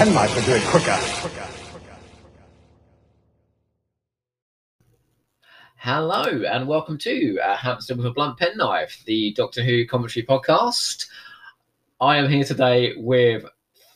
penknife 0.00 0.34
would 0.34 0.46
do 0.46 0.52
it 0.52 0.62
quicker. 0.62 0.98
Hello 5.76 6.42
and 6.50 6.66
welcome 6.66 6.96
to 6.96 7.38
uh, 7.40 7.54
Hamster 7.54 7.94
with 7.94 8.06
a 8.06 8.10
Blunt 8.10 8.38
Penknife, 8.38 9.02
the 9.04 9.34
Doctor 9.34 9.62
Who 9.62 9.86
commentary 9.86 10.24
podcast. 10.24 11.04
I 12.00 12.16
am 12.16 12.30
here 12.30 12.44
today 12.44 12.94
with 12.96 13.44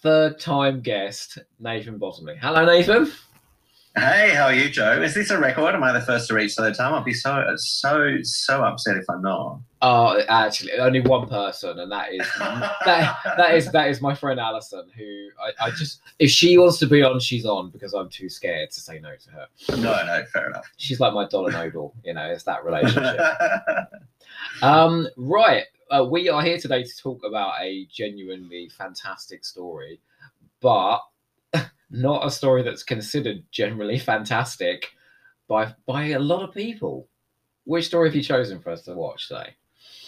third 0.03 0.39
time 0.39 0.83
guest 0.83 1.39
Nathan 1.59 1.97
Bottomley. 1.97 2.37
Hello, 2.37 2.67
Nathan. 2.67 3.11
Hey, 3.97 4.35
how 4.35 4.47
are 4.47 4.55
you, 4.55 4.69
Joe? 4.69 5.01
Is 5.01 5.15
this 5.15 5.31
a 5.31 5.39
record? 5.39 5.73
Am 5.73 5.85
I 5.85 5.93
the 5.93 6.01
first 6.01 6.27
to 6.27 6.35
reach 6.35 6.55
third 6.55 6.75
time? 6.75 6.93
I'll 6.93 7.05
be 7.05 7.15
so 7.15 7.45
so 7.57 8.17
so 8.23 8.65
upset 8.65 8.97
if 8.97 9.09
I'm 9.09 9.23
not. 9.23 9.61
Oh, 9.83 10.21
actually, 10.29 10.73
only 10.73 11.01
one 11.01 11.29
person, 11.29 11.79
and 11.79 11.93
that 11.93 12.13
is 12.13 12.29
that 12.41 13.17
that 13.37 13.55
is 13.55 13.71
that 13.71 13.89
is 13.89 14.01
my 14.01 14.13
friend 14.13 14.41
Alison. 14.41 14.91
Who 14.97 15.29
I, 15.41 15.67
I 15.67 15.71
just 15.71 16.01
if 16.19 16.29
she 16.29 16.59
wants 16.59 16.79
to 16.81 16.89
be 16.89 17.05
on, 17.05 17.21
she's 17.21 17.47
on 17.47 17.71
because 17.71 17.93
I'm 17.95 18.09
too 18.09 18.29
scared 18.29 18.73
to 18.73 18.81
say 18.81 18.99
no 18.99 19.15
to 19.15 19.31
her. 19.31 19.47
No, 19.77 20.05
no, 20.05 20.25
fair 20.33 20.49
enough. 20.49 20.69
She's 20.77 20.99
like 20.99 21.15
my 21.15 21.29
Donna 21.29 21.53
Noble. 21.53 21.95
You 22.03 22.15
know, 22.15 22.27
it's 22.27 22.45
that 22.45 22.65
relationship. 22.65 23.21
Um, 24.63 25.07
right. 25.17 25.65
Uh, 25.91 26.05
we 26.05 26.29
are 26.29 26.43
here 26.43 26.59
today 26.59 26.83
to 26.83 26.97
talk 26.97 27.23
about 27.25 27.55
a 27.61 27.87
genuinely 27.87 28.69
fantastic 28.69 29.45
story, 29.45 30.01
but 30.61 31.01
not 31.91 32.27
a 32.27 32.31
story 32.31 32.63
that's 32.63 32.83
considered 32.83 33.45
generally 33.51 33.99
fantastic 33.99 34.91
by 35.49 35.75
by 35.87 36.07
a 36.07 36.19
lot 36.19 36.43
of 36.43 36.55
people. 36.55 37.09
Which 37.65 37.87
story 37.87 38.09
have 38.09 38.17
you 38.17 38.23
chosen 38.23 38.61
for 38.61 38.71
us 38.71 38.83
to 38.83 38.95
watch 38.95 39.29
today? 39.29 39.55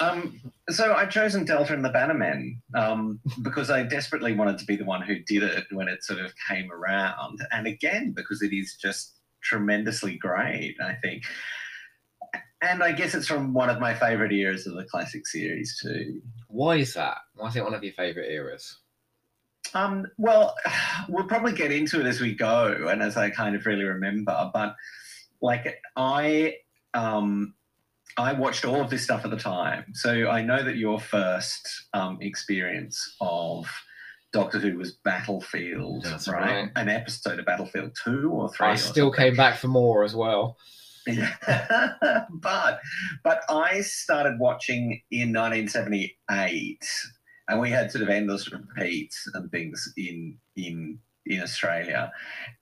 um, 0.01 0.41
so 0.69 0.93
I've 0.95 1.11
chosen 1.11 1.45
Delta 1.45 1.73
and 1.73 1.85
the 1.85 1.91
Bannermen 1.91 2.59
um, 2.75 3.21
because 3.43 3.71
I 3.71 3.83
desperately 3.83 4.33
wanted 4.35 4.59
to 4.59 4.67
be 4.67 4.77
the 4.77 4.85
one 4.85 5.03
who 5.03 5.19
did 5.21 5.43
it 5.43 5.65
when 5.71 5.89
it 5.89 6.05
sort 6.05 6.21
of 6.21 6.33
came 6.49 6.71
around, 6.71 7.41
and 7.53 7.67
again 7.67 8.13
because 8.13 8.43
it 8.43 8.53
is 8.53 8.77
just 8.81 9.15
tremendously 9.43 10.17
great. 10.17 10.77
I 10.81 10.95
think. 11.03 11.25
And 12.63 12.83
I 12.83 12.93
guess 12.93 13.15
it's 13.15 13.27
from 13.27 13.53
one 13.53 13.69
of 13.69 13.81
my 13.81 13.95
favorite 13.95 14.33
eras 14.33 14.67
of 14.67 14.75
the 14.75 14.85
classic 14.85 15.27
series 15.27 15.79
too. 15.81 16.23
Why 16.49 16.77
is 16.77 16.95
that? 16.95 17.19
Why 17.35 17.49
is 17.49 17.57
it 17.57 17.63
one 17.63 17.75
of 17.75 17.85
your 17.85 17.93
favorite 17.93 18.31
eras? 18.31 18.79
Um, 19.75 20.07
well, 20.19 20.55
we'll 21.09 21.27
probably 21.27 21.53
get 21.53 21.73
into 21.73 22.01
it 22.01 22.07
as 22.07 22.21
we 22.21 22.35
go 22.35 22.89
and 22.89 23.03
as 23.03 23.17
I 23.17 23.31
kind 23.31 23.57
of 23.57 23.67
really 23.67 23.85
remember. 23.85 24.51
But 24.53 24.75
like 25.41 25.81
I, 25.97 26.57
um, 26.95 27.55
I 28.19 28.33
watched 28.33 28.65
all 28.65 28.81
of 28.81 28.91
this 28.91 29.03
stuff 29.03 29.25
at 29.25 29.31
the 29.31 29.37
time, 29.37 29.85
so 29.93 30.29
I 30.29 30.43
know 30.43 30.63
that 30.63 30.77
your 30.77 30.99
first 30.99 31.69
um, 31.93 32.19
experience 32.23 33.17
of 33.21 33.69
Doctor 34.33 34.59
Who 34.59 34.79
was 34.79 34.93
Battlefield, 35.05 36.07
right? 36.07 36.29
right. 36.29 36.71
An 36.77 36.89
episode 36.89 37.39
of 37.39 37.47
Battlefield 37.47 37.97
two 38.03 38.31
or 38.31 38.49
three. 38.49 38.69
I 38.69 38.73
or 38.73 38.77
still 38.77 39.07
something. 39.07 39.31
came 39.31 39.37
back 39.37 39.59
for 39.59 39.69
more 39.69 40.03
as 40.03 40.15
well. 40.15 40.57
Yeah. 41.07 41.33
but 42.31 42.81
but 43.23 43.43
I 43.49 43.81
started 43.83 44.39
watching 44.39 45.01
in 45.11 45.33
1978, 45.33 46.79
and 47.49 47.61
we 47.61 47.71
had 47.71 47.91
sort 47.91 48.03
of 48.03 48.09
endless 48.09 48.51
repeats 48.51 49.29
and 49.35 49.51
things 49.51 49.93
in 49.97 50.39
in 50.57 50.99
in 51.27 51.43
Australia, 51.43 52.13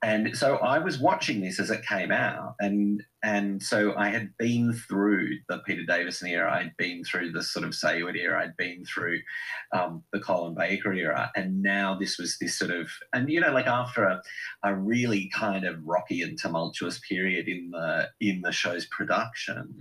and 0.01 0.35
so 0.35 0.57
I 0.57 0.79
was 0.79 0.97
watching 0.99 1.41
this 1.41 1.59
as 1.59 1.69
it 1.69 1.85
came 1.85 2.11
out, 2.11 2.55
and 2.59 3.03
and 3.25 3.61
so 3.61 3.95
I 3.97 4.09
had 4.09 4.37
been 4.37 4.71
through 4.71 5.39
the 5.49 5.57
Peter 5.65 5.83
Davison 5.83 6.27
era, 6.27 6.53
I'd 6.53 6.77
been 6.77 7.03
through 7.03 7.31
the 7.31 7.41
sort 7.41 7.65
of 7.65 7.71
Saward 7.71 8.15
era, 8.15 8.43
I'd 8.43 8.55
been 8.55 8.85
through 8.85 9.19
um, 9.73 10.03
the 10.13 10.19
Colin 10.19 10.53
Baker 10.53 10.93
era, 10.93 11.31
and 11.35 11.63
now 11.63 11.97
this 11.97 12.19
was 12.19 12.37
this 12.37 12.55
sort 12.55 12.69
of 12.69 12.87
and 13.13 13.27
you 13.27 13.41
know 13.41 13.51
like 13.51 13.65
after 13.65 14.03
a 14.03 14.21
a 14.63 14.75
really 14.75 15.27
kind 15.33 15.65
of 15.65 15.83
rocky 15.83 16.21
and 16.21 16.37
tumultuous 16.37 16.99
period 16.99 17.47
in 17.47 17.71
the 17.71 18.09
in 18.21 18.41
the 18.41 18.51
show's 18.51 18.85
production. 18.85 19.75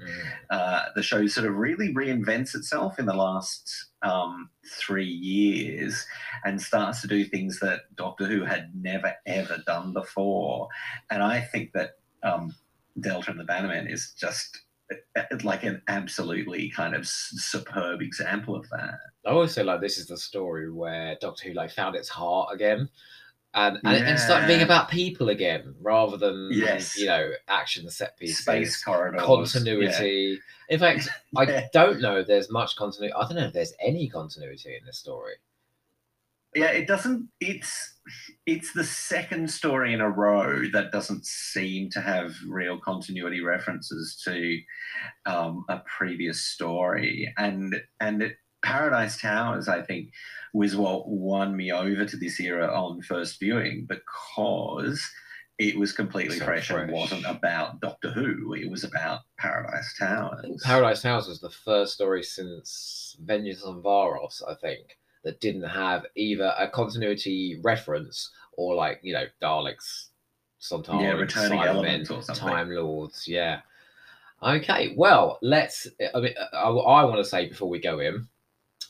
Uh, 0.48 0.84
the 0.96 1.02
show 1.02 1.26
sort 1.26 1.46
of 1.46 1.54
really 1.54 1.92
reinvents 1.92 2.54
itself 2.54 2.98
in 2.98 3.04
the 3.04 3.14
last 3.14 3.90
um, 4.00 4.48
three 4.66 5.04
years 5.04 6.06
and 6.46 6.62
starts 6.62 7.02
to 7.02 7.08
do 7.08 7.26
things 7.26 7.60
that 7.60 7.94
Doctor 7.94 8.24
Who 8.24 8.42
had 8.42 8.70
never 8.74 9.14
ever 9.26 9.58
done 9.66 9.92
before. 9.92 10.68
And 11.10 11.22
I 11.22 11.40
think 11.40 11.72
that 11.72 11.98
um, 12.22 12.54
Delta 13.00 13.30
and 13.30 13.40
the 13.40 13.44
Bannermen 13.44 13.90
is 13.92 14.12
just 14.18 14.60
like 15.42 15.64
an 15.64 15.82
absolutely 15.88 16.70
kind 16.70 16.94
of 16.94 17.06
superb 17.06 18.02
example 18.02 18.54
of 18.54 18.68
that. 18.70 18.94
I 19.26 19.30
always 19.30 19.52
say 19.52 19.62
like 19.62 19.80
this 19.80 19.98
is 19.98 20.06
the 20.06 20.16
story 20.18 20.70
where 20.70 21.16
Doctor 21.20 21.48
Who 21.48 21.54
like 21.54 21.70
found 21.70 21.96
its 21.96 22.08
heart 22.08 22.54
again. 22.54 22.88
And, 23.56 23.78
and, 23.84 24.04
and 24.04 24.18
started 24.18 24.48
being 24.48 24.62
about 24.62 24.90
people 24.90 25.28
again 25.28 25.76
rather 25.80 26.16
than 26.16 26.48
Yes. 26.52 26.98
you 26.98 27.06
know 27.06 27.30
action 27.46 27.88
set 27.88 28.18
pieces 28.18 28.38
Space 28.38 28.82
corridors, 28.82 29.22
continuity. 29.22 30.40
In 30.68 30.80
fact, 30.80 31.08
I 31.36 31.68
don't 31.72 32.00
know 32.00 32.16
if 32.16 32.26
there's 32.26 32.50
much 32.50 32.74
continuity. 32.74 33.12
I 33.12 33.20
don't 33.28 33.36
know 33.36 33.46
if 33.46 33.52
there's 33.52 33.72
any 33.80 34.08
continuity 34.08 34.76
in 34.76 34.84
this 34.84 34.98
story. 34.98 35.34
Yeah 36.54 36.70
it 36.70 36.86
doesn't 36.86 37.28
it's 37.40 37.98
it's 38.46 38.72
the 38.72 38.84
second 38.84 39.50
story 39.50 39.94
in 39.94 40.00
a 40.00 40.10
row 40.10 40.62
that 40.72 40.92
doesn't 40.92 41.24
seem 41.24 41.88
to 41.90 42.00
have 42.00 42.34
real 42.46 42.78
continuity 42.78 43.40
references 43.40 44.20
to 44.22 44.58
um, 45.24 45.64
a 45.70 45.80
previous 45.86 46.42
story. 46.42 47.32
And 47.38 47.76
and 48.00 48.22
it, 48.22 48.36
paradise 48.62 49.20
towers 49.20 49.68
i 49.68 49.82
think 49.82 50.08
was 50.54 50.74
what 50.74 51.06
won 51.06 51.54
me 51.54 51.70
over 51.70 52.06
to 52.06 52.16
this 52.16 52.40
era 52.40 52.66
on 52.66 53.02
first 53.02 53.38
viewing 53.38 53.86
because 53.86 55.06
it 55.58 55.78
was 55.78 55.92
completely 55.92 56.38
So 56.38 56.46
fresh, 56.46 56.70
and 56.70 56.90
wasn't 56.90 57.26
about 57.26 57.80
doctor 57.80 58.10
who. 58.10 58.54
It 58.54 58.68
was 58.68 58.82
about 58.82 59.20
paradise 59.38 59.94
towers. 59.98 60.62
Paradise 60.64 61.02
Towers 61.02 61.28
was 61.28 61.40
the 61.40 61.50
first 61.50 61.94
story 61.94 62.24
since 62.24 63.16
Vengeance 63.20 63.62
on 63.62 63.80
Varos, 63.80 64.42
I 64.48 64.54
think, 64.54 64.96
that 65.24 65.40
didn't 65.40 65.62
have 65.64 66.06
either 66.14 66.54
a 66.58 66.68
continuity 66.68 67.58
reference 67.62 68.30
or 68.52 68.74
like, 68.74 69.00
you 69.02 69.12
know, 69.12 69.24
Daleks, 69.42 70.08
Sontarans, 70.60 71.02
Yeah, 71.02 71.12
returning 71.12 71.60
elements 71.60 72.10
or 72.10 72.22
something. 72.22 72.46
Time 72.46 72.70
Lords, 72.70 73.26
yeah. 73.26 73.60
Okay, 74.42 74.94
well, 74.96 75.38
let's. 75.42 75.86
I 76.14 76.20
mean, 76.20 76.34
I, 76.52 76.68
I 76.68 77.04
want 77.04 77.16
to 77.16 77.24
say 77.24 77.48
before 77.48 77.68
we 77.68 77.80
go 77.80 78.00
in, 78.00 78.28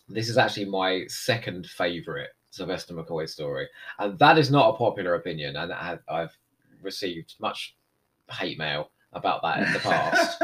this 0.09 0.29
is 0.29 0.37
actually 0.37 0.67
my 0.67 1.05
second 1.07 1.67
favourite 1.67 2.31
Sylvester 2.51 2.95
McCoy 2.95 3.29
story, 3.29 3.69
and 3.99 4.19
that 4.19 4.37
is 4.37 4.51
not 4.51 4.75
a 4.75 4.77
popular 4.77 5.15
opinion, 5.15 5.57
and 5.57 5.73
I've 6.09 6.37
received 6.83 7.35
much 7.41 7.77
hate 8.31 8.59
mail 8.59 8.91
about 9.13 9.43
that 9.43 9.67
in 9.67 9.73
the 9.73 9.79
past. 9.81 10.43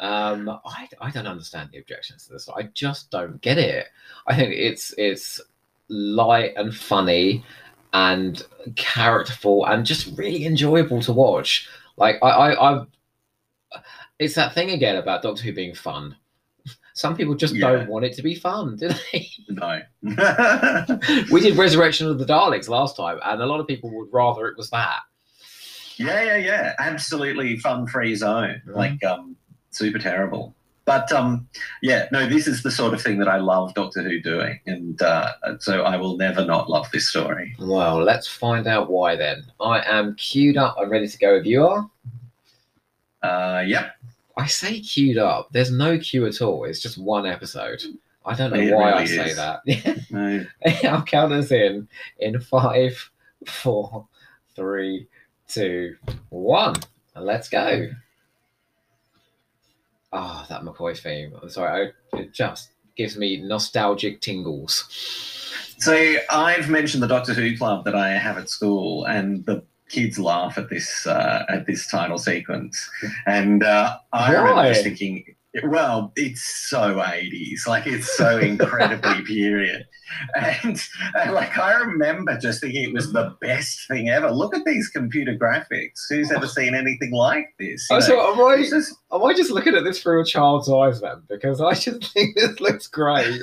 Um, 0.00 0.48
I, 0.64 0.88
I 1.00 1.10
don't 1.10 1.26
understand 1.26 1.70
the 1.72 1.78
objections 1.78 2.26
to 2.26 2.32
this. 2.32 2.48
I 2.48 2.64
just 2.74 3.10
don't 3.10 3.40
get 3.40 3.58
it. 3.58 3.86
I 4.26 4.36
think 4.36 4.54
it's 4.54 4.94
it's 4.96 5.40
light 5.88 6.52
and 6.56 6.74
funny 6.74 7.44
and 7.92 8.42
characterful 8.76 9.64
and 9.66 9.84
just 9.84 10.16
really 10.16 10.44
enjoyable 10.44 11.00
to 11.02 11.12
watch. 11.12 11.68
Like 11.96 12.16
I, 12.22 12.28
I 12.28 12.72
I've 12.72 12.86
it's 14.18 14.34
that 14.34 14.54
thing 14.54 14.70
again 14.70 14.96
about 14.96 15.22
Doctor 15.22 15.42
Who 15.42 15.52
being 15.52 15.74
fun. 15.74 16.16
Some 16.94 17.16
people 17.16 17.34
just 17.34 17.54
Yeah. 17.54 17.70
don't 17.70 17.88
want 17.88 18.04
it 18.04 18.12
to 18.14 18.22
be 18.22 18.34
fun, 18.34 18.76
do 18.76 18.88
they? 19.12 19.28
no 19.48 19.80
we 21.32 21.40
did 21.40 21.56
Resurrection 21.56 22.08
of 22.08 22.18
the 22.18 22.24
Daleks 22.24 22.68
last 22.68 22.96
time, 22.96 23.18
and 23.24 23.40
a 23.40 23.46
lot 23.46 23.60
of 23.60 23.66
people 23.66 23.90
would 23.96 24.08
rather 24.12 24.46
it 24.48 24.56
was 24.56 24.70
that. 24.70 25.00
Yeah, 25.96 26.22
yeah, 26.22 26.36
yeah. 26.36 26.74
Absolutely 26.78 27.56
fun 27.58 27.86
free 27.86 28.14
zone. 28.14 28.60
Mhm. 28.66 28.74
Like 28.76 29.02
um 29.04 29.36
super 29.70 29.98
terrible. 29.98 30.54
But 30.84 31.12
um 31.12 31.46
yeah, 31.82 32.06
no, 32.12 32.26
this 32.26 32.46
is 32.46 32.62
the 32.62 32.70
sort 32.70 32.94
of 32.94 33.02
thing 33.02 33.18
that 33.18 33.28
I 33.28 33.36
love 33.36 33.74
Doctor 33.74 34.02
Who 34.02 34.20
doing. 34.20 34.58
And 34.66 35.00
uh 35.02 35.32
so 35.58 35.82
I 35.82 35.96
will 35.96 36.16
never 36.16 36.44
not 36.44 36.70
love 36.70 36.90
this 36.92 37.08
story. 37.08 37.54
Well, 37.58 38.02
let's 38.02 38.26
find 38.26 38.66
out 38.66 38.90
why 38.90 39.14
then. 39.16 39.44
I 39.60 39.82
am 39.84 40.14
queued 40.16 40.56
up. 40.56 40.76
I'm 40.80 40.88
ready 40.90 41.06
to 41.06 41.18
go. 41.18 41.34
If 41.34 41.44
you 41.44 41.66
are. 41.66 41.90
Uh 43.22 43.62
yep. 43.66 43.96
I 44.36 44.46
say 44.46 44.80
queued 44.80 45.18
up. 45.18 45.48
There's 45.52 45.70
no 45.72 45.98
queue 45.98 46.24
at 46.26 46.40
all. 46.40 46.64
It's 46.64 46.80
just 46.80 46.96
one 46.96 47.26
episode. 47.26 47.82
I 48.24 48.34
don't 48.34 48.52
know 48.52 48.60
It 48.60 48.74
why 48.74 48.92
I 48.92 49.04
say 49.04 49.30
is. 49.30 49.36
that. 49.36 49.60
No. 50.10 50.44
I'll 50.90 51.02
count 51.02 51.32
us 51.32 51.50
in 51.50 51.88
in 52.18 52.40
five, 52.40 53.10
four, 53.46 54.06
three, 54.54 55.06
two, 55.48 55.96
one, 56.30 56.74
let's 57.16 57.48
go. 57.48 57.90
Ah, 60.12 60.46
that 60.48 60.62
McCoy 60.62 60.98
theme. 60.98 61.32
I'm 61.42 61.50
sorry. 61.50 61.92
I, 62.12 62.16
it 62.18 62.32
just 62.32 62.70
gives 62.96 63.16
me 63.16 63.42
nostalgic 63.42 64.20
tingles. 64.20 64.84
So 65.78 66.16
I've 66.30 66.68
mentioned 66.68 67.02
the 67.02 67.08
Doctor 67.08 67.34
Who 67.34 67.56
club 67.56 67.84
that 67.84 67.94
I 67.94 68.10
have 68.10 68.38
at 68.38 68.48
school, 68.48 69.04
and 69.04 69.44
the 69.46 69.62
kids 69.88 70.18
laugh 70.18 70.58
at 70.58 70.70
this 70.70 71.06
uh, 71.06 71.44
at 71.48 71.66
this 71.66 71.86
title 71.86 72.18
sequence. 72.18 72.90
And 73.26 73.62
uh, 73.62 73.98
I 74.12 74.32
remember 74.32 74.54
Why? 74.54 74.68
just 74.68 74.82
thinking, 74.82 75.24
Well, 75.64 76.12
it's 76.16 76.68
so 76.68 76.96
80s, 76.96 77.66
like 77.66 77.86
it's 77.86 78.16
so 78.16 78.38
incredibly 78.38 79.22
period. 79.26 79.86
And, 80.34 80.80
and, 81.14 81.32
like 81.34 81.58
I 81.58 81.74
remember 81.74 82.38
just 82.38 82.62
thinking 82.62 82.84
it 82.84 82.94
was 82.94 83.12
the 83.12 83.36
best 83.40 83.86
thing 83.88 84.08
ever. 84.08 84.30
Look 84.30 84.56
at 84.56 84.64
these 84.64 84.88
computer 84.88 85.36
graphics. 85.36 86.00
Who's 86.08 86.30
ever 86.30 86.46
seen 86.46 86.74
anything 86.74 87.12
like 87.12 87.46
this? 87.58 87.86
You 87.90 87.96
know, 87.96 88.00
so 88.00 88.32
am 88.32 88.40
I, 88.40 88.62
just, 88.62 88.94
am 89.12 89.24
I 89.24 89.34
just 89.34 89.50
looking 89.50 89.74
at 89.74 89.84
this 89.84 90.02
through 90.02 90.22
a 90.22 90.24
child's 90.24 90.70
eyes 90.70 91.00
then? 91.00 91.22
Because 91.28 91.60
I 91.60 91.74
just 91.74 92.04
think 92.12 92.36
this 92.36 92.58
looks 92.60 92.86
great. 92.86 93.42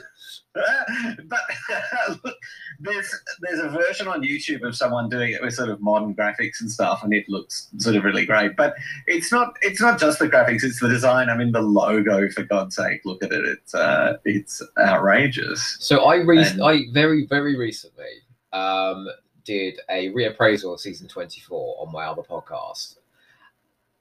but 1.25 1.39
look, 2.23 2.35
there's 2.79 3.13
there's 3.41 3.59
a 3.59 3.69
version 3.69 4.07
on 4.07 4.21
YouTube 4.21 4.63
of 4.63 4.75
someone 4.75 5.09
doing 5.09 5.33
it 5.33 5.41
with 5.41 5.53
sort 5.53 5.69
of 5.69 5.81
modern 5.81 6.15
graphics 6.15 6.61
and 6.61 6.71
stuff, 6.71 7.03
and 7.03 7.13
it 7.13 7.27
looks 7.27 7.67
sort 7.77 7.95
of 7.95 8.03
really 8.03 8.25
great. 8.25 8.55
But 8.55 8.75
it's 9.07 9.31
not 9.31 9.55
it's 9.61 9.81
not 9.81 9.99
just 9.99 10.19
the 10.19 10.29
graphics; 10.29 10.63
it's 10.63 10.79
the 10.79 10.87
design. 10.87 11.29
I 11.29 11.35
mean, 11.37 11.51
the 11.51 11.61
logo 11.61 12.29
for 12.29 12.43
God's 12.43 12.75
sake, 12.75 13.01
look 13.05 13.23
at 13.23 13.31
it. 13.31 13.45
It's 13.45 13.75
uh, 13.75 14.17
it's 14.23 14.61
outrageous. 14.79 15.77
So 15.79 16.05
I 16.05 16.17
re- 16.17 16.43
And- 16.45 16.63
I 16.63 16.85
very 16.93 17.25
very 17.25 17.57
recently 17.57 18.05
um, 18.53 19.07
did 19.43 19.79
a 19.89 20.11
reappraisal 20.11 20.73
of 20.73 20.79
season 20.79 21.07
twenty 21.07 21.41
four 21.41 21.75
on 21.85 21.91
my 21.91 22.05
other 22.05 22.21
podcast, 22.23 22.97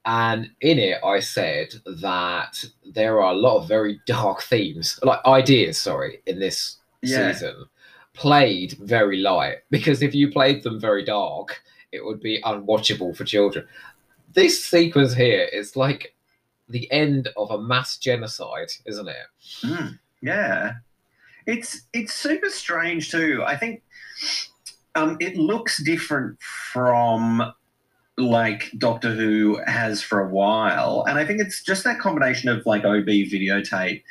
and 0.06 0.50
in 0.60 0.78
it 0.78 1.02
I 1.04 1.20
said 1.20 1.74
that 2.00 2.64
there 2.84 3.20
are 3.22 3.32
a 3.32 3.36
lot 3.36 3.58
of 3.62 3.68
very 3.68 4.00
dark 4.06 4.42
themes, 4.42 4.98
like 5.02 5.24
ideas, 5.24 5.80
sorry, 5.80 6.20
in 6.26 6.38
this 6.38 6.78
Yeah. 7.02 7.32
season, 7.32 7.66
played 8.12 8.72
very 8.80 9.18
light 9.18 9.58
because 9.70 10.02
if 10.02 10.14
you 10.14 10.30
played 10.30 10.62
them 10.62 10.78
very 10.80 11.04
dark, 11.04 11.62
it 11.92 12.04
would 12.04 12.20
be 12.20 12.40
unwatchable 12.42 13.16
for 13.16 13.24
children. 13.24 13.66
This 14.32 14.64
sequence 14.64 15.14
here 15.14 15.48
is 15.52 15.76
like 15.76 16.14
the 16.68 16.90
end 16.90 17.28
of 17.36 17.50
a 17.50 17.60
mass 17.60 17.98
genocide, 17.98 18.72
isn't 18.86 19.08
it? 19.08 19.26
Mm, 19.62 19.98
yeah, 20.22 20.72
it's 21.46 21.82
it's 21.92 22.14
super 22.14 22.48
strange 22.50 23.10
too. 23.10 23.42
I 23.46 23.56
think 23.56 23.82
um, 24.94 25.16
it 25.20 25.36
looks 25.36 25.82
different 25.82 26.40
from 26.42 27.52
like 28.16 28.70
Doctor 28.78 29.12
Who 29.12 29.60
has 29.66 30.00
for 30.00 30.20
a 30.20 30.28
while, 30.28 31.04
and 31.08 31.18
I 31.18 31.26
think 31.26 31.40
it's 31.40 31.62
just 31.62 31.82
that 31.84 31.98
combination 31.98 32.48
of 32.48 32.64
like 32.64 32.84
OB 32.84 33.06
videotape 33.06 34.02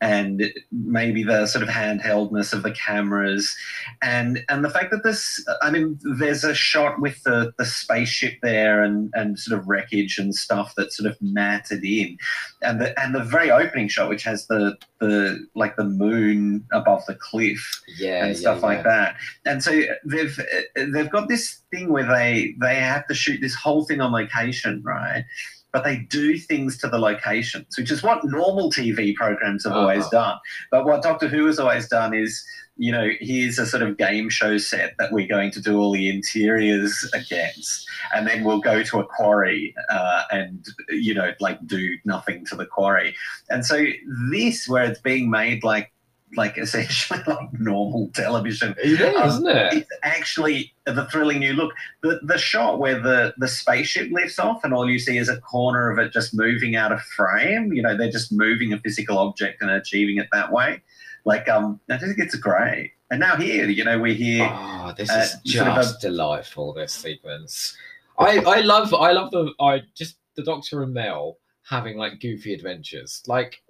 and 0.00 0.50
maybe 0.72 1.22
the 1.22 1.46
sort 1.46 1.62
of 1.62 1.68
handheldness 1.68 2.54
of 2.54 2.62
the 2.62 2.72
cameras, 2.72 3.54
and 4.00 4.42
and 4.48 4.64
the 4.64 4.70
fact 4.70 4.90
that 4.92 5.02
this. 5.02 5.44
I 5.60 5.70
mean, 5.70 5.98
there's 6.18 6.42
a 6.42 6.54
shot 6.54 7.00
with 7.00 7.22
the 7.24 7.52
the 7.58 7.66
spaceship 7.66 8.38
there 8.42 8.82
and 8.82 9.10
and 9.14 9.38
sort 9.38 9.58
of 9.60 9.68
wreckage 9.68 10.18
and 10.18 10.34
stuff 10.34 10.74
that's 10.76 10.96
sort 10.96 11.10
of 11.10 11.20
matted 11.20 11.84
in, 11.84 12.16
and 12.62 12.80
the 12.80 12.98
and 12.98 13.14
the 13.14 13.24
very 13.24 13.50
opening 13.50 13.88
shot, 13.88 14.08
which 14.08 14.22
has 14.24 14.46
the 14.46 14.76
the 15.00 15.46
like 15.54 15.76
the 15.76 15.84
moon 15.84 16.64
above 16.72 17.04
the 17.06 17.14
cliff 17.14 17.82
Yeah, 17.98 18.24
and 18.24 18.36
stuff 18.36 18.62
like 18.62 18.84
that. 18.84 19.16
And 19.44 19.62
so 19.62 19.82
they've 20.04 20.40
they've 20.76 21.10
got 21.10 21.28
this 21.28 21.60
thing 21.70 21.92
where 21.92 22.06
they 22.06 22.54
they 22.60 22.76
have 22.76 23.06
to 23.08 23.14
shoot 23.14 23.40
this 23.40 23.49
whole 23.54 23.84
thing 23.84 24.00
on 24.00 24.12
location, 24.12 24.82
right? 24.84 25.24
But 25.72 25.84
they 25.84 25.98
do 25.98 26.36
things 26.36 26.76
to 26.78 26.88
the 26.88 26.98
locations, 26.98 27.78
which 27.78 27.90
is 27.92 28.02
what 28.02 28.24
normal 28.24 28.72
TV 28.72 29.14
programs 29.14 29.64
have 29.64 29.72
always 29.74 30.02
Uh-huh. 30.06 30.10
done. 30.30 30.38
But 30.70 30.84
what 30.84 31.02
Doctor 31.02 31.28
Who 31.28 31.46
has 31.46 31.58
always 31.60 31.88
done 31.88 32.12
is, 32.12 32.44
you 32.76 32.90
know, 32.90 33.08
here's 33.20 33.58
a 33.58 33.66
sort 33.66 33.82
of 33.82 33.96
game 33.96 34.30
show 34.30 34.58
set 34.58 34.94
that 34.98 35.12
we're 35.12 35.28
going 35.28 35.50
to 35.52 35.60
do 35.60 35.78
all 35.78 35.92
the 35.92 36.08
interiors 36.08 37.08
against, 37.14 37.86
and 38.14 38.26
then 38.26 38.42
we'll 38.42 38.60
go 38.60 38.82
to 38.82 38.98
a 38.98 39.04
quarry 39.06 39.74
uh, 39.90 40.22
and, 40.32 40.66
you 40.88 41.14
know, 41.14 41.32
like 41.40 41.64
do 41.66 41.90
nothing 42.04 42.44
to 42.46 42.56
the 42.56 42.66
quarry. 42.66 43.14
And 43.48 43.64
so 43.64 43.84
this, 44.32 44.66
where 44.68 44.84
it's 44.84 45.00
being 45.00 45.30
made 45.30 45.62
like 45.62 45.92
like 46.36 46.58
essentially 46.58 47.20
like 47.26 47.52
normal 47.58 48.08
television. 48.14 48.74
It 48.82 49.00
is, 49.00 49.16
Um, 49.16 49.28
isn't 49.28 49.48
it? 49.48 49.72
It's 49.74 49.90
actually 50.02 50.72
the 50.86 51.06
thrilling 51.06 51.38
new 51.40 51.52
look. 51.54 51.72
The 52.02 52.20
the 52.22 52.38
shot 52.38 52.78
where 52.78 52.98
the 53.00 53.34
the 53.38 53.48
spaceship 53.48 54.10
lifts 54.12 54.38
off 54.38 54.62
and 54.64 54.72
all 54.72 54.88
you 54.88 54.98
see 54.98 55.18
is 55.18 55.28
a 55.28 55.40
corner 55.40 55.90
of 55.90 55.98
it 55.98 56.12
just 56.12 56.34
moving 56.34 56.76
out 56.76 56.92
of 56.92 57.00
frame. 57.02 57.72
You 57.72 57.82
know, 57.82 57.96
they're 57.96 58.10
just 58.10 58.32
moving 58.32 58.72
a 58.72 58.78
physical 58.78 59.18
object 59.18 59.60
and 59.62 59.70
achieving 59.70 60.18
it 60.18 60.28
that 60.32 60.52
way. 60.52 60.82
Like 61.24 61.48
um, 61.48 61.80
I 61.90 61.94
just 61.94 62.06
think 62.06 62.18
it's 62.18 62.34
great. 62.36 62.92
And 63.10 63.18
now 63.20 63.34
here, 63.36 63.68
you 63.68 63.82
know, 63.84 63.98
we're 63.98 64.14
here. 64.14 64.48
Oh, 64.50 64.94
this 64.96 65.10
uh, 65.10 65.26
is 65.44 65.52
sort 65.52 65.66
of 65.68 65.76
a- 65.78 65.82
just 65.82 66.00
delightful. 66.00 66.72
This 66.72 66.92
sequence, 66.92 67.76
I 68.18 68.38
I 68.38 68.60
love 68.60 68.94
I 68.94 69.10
love 69.12 69.30
the 69.32 69.52
I 69.60 69.82
just 69.96 70.16
the 70.36 70.42
Doctor 70.44 70.82
and 70.84 70.94
Mel 70.94 71.38
having 71.68 71.96
like 71.98 72.20
goofy 72.20 72.54
adventures. 72.54 73.22
Like 73.26 73.62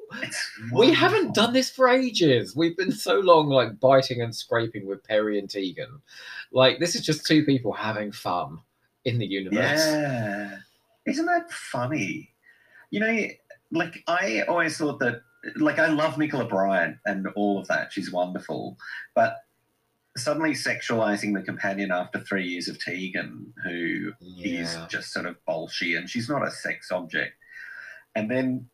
we 0.73 0.93
haven't 0.93 1.35
done 1.35 1.53
this 1.53 1.71
for 1.71 1.89
ages. 1.89 2.57
We've 2.57 2.77
been 2.77 2.93
so 2.93 3.21
long 3.21 3.49
like 3.49 3.79
biting 3.81 4.23
and 4.23 4.35
scraping 4.35 4.87
with 4.87 5.05
Peri 5.05 5.39
and 5.39 5.49
Tegan. 5.49 6.01
Like 6.53 6.79
this 6.79 6.95
is 6.95 7.05
just 7.05 7.27
two 7.27 7.45
people 7.45 7.73
having 7.73 8.13
fun 8.13 8.59
in 9.05 9.19
the 9.19 9.27
universe. 9.27 9.57
Yeah. 9.87 10.59
Isn't 11.07 11.27
that 11.27 11.51
funny? 11.51 12.31
You 12.91 13.01
know, 13.01 13.27
like 13.73 14.03
I 14.07 14.43
always 14.43 14.77
thought 14.77 14.99
that, 15.01 15.23
like, 15.57 15.79
I 15.79 15.87
love 15.89 16.19
Nicola 16.19 16.45
Bryant 16.45 16.99
and 17.07 17.27
all 17.29 17.59
of 17.59 17.69
that. 17.69 17.93
She's 17.93 18.13
wonderful. 18.13 18.77
But 19.15 19.37
suddenly 20.17 20.51
sexualizing 20.53 21.33
the 21.35 21.43
companion 21.43 21.93
after 21.93 22.21
three 22.21 22.47
years 22.47 22.69
of 22.69 22.79
Tegan, 22.79 23.55
who 23.65 24.13
is 24.43 24.75
Yeah. 24.75 24.87
just 24.91 25.13
sort 25.13 25.27
of 25.27 25.37
bolshy 25.49 25.97
and 25.97 26.11
she's 26.11 26.29
not 26.29 26.47
a 26.47 26.51
sex 26.51 26.91
object. 26.91 27.35
And 28.17 28.31
then, 28.31 28.69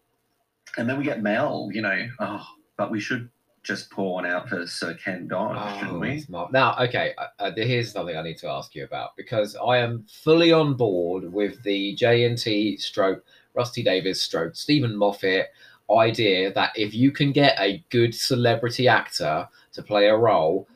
and 0.77 0.89
then 0.89 0.99
we 0.99 1.05
get 1.05 1.23
Mel, 1.23 1.71
you 1.73 1.83
know, 1.83 2.09
oh, 2.21 2.47
but 2.77 2.91
we 2.91 3.01
should 3.01 3.29
just 3.63 3.91
pour 3.91 4.15
one 4.15 4.27
out 4.27 4.49
for 4.49 4.65
Sir 4.67 4.95
Ken 4.95 5.29
shouldn't 5.29 5.93
Oh, 5.93 5.99
we? 5.99 6.21
smart. 6.21 6.53
Now, 6.53 6.77
okay, 6.79 7.15
uh, 7.19 7.27
uh, 7.41 7.51
here's 7.57 7.91
something 7.93 8.17
I 8.17 8.23
need 8.23 8.39
to 8.39 8.49
ask 8.49 8.75
you 8.77 8.85
about 8.85 9.17
because 9.17 9.57
I 9.57 9.79
am 9.79 10.07
fully 10.09 10.53
on 10.53 10.75
board 10.75 11.33
with 11.33 11.61
the 11.65 11.97
JNT 11.97 12.81
stroke 12.81 13.25
Rusty 13.55 13.83
Davies 13.83 14.23
stroke 14.23 14.55
Steven 14.55 14.97
Moffat 14.97 15.47
idea 15.91 16.53
that 16.53 16.73
if 16.77 16.95
you 16.95 17.11
can 17.11 17.33
get 17.33 17.59
a 17.61 17.85
good 17.91 18.15
celebrity 18.15 18.87
actor 18.87 19.49
to 19.73 19.83
play 19.83 20.07
a 20.07 20.17
role 20.17 20.69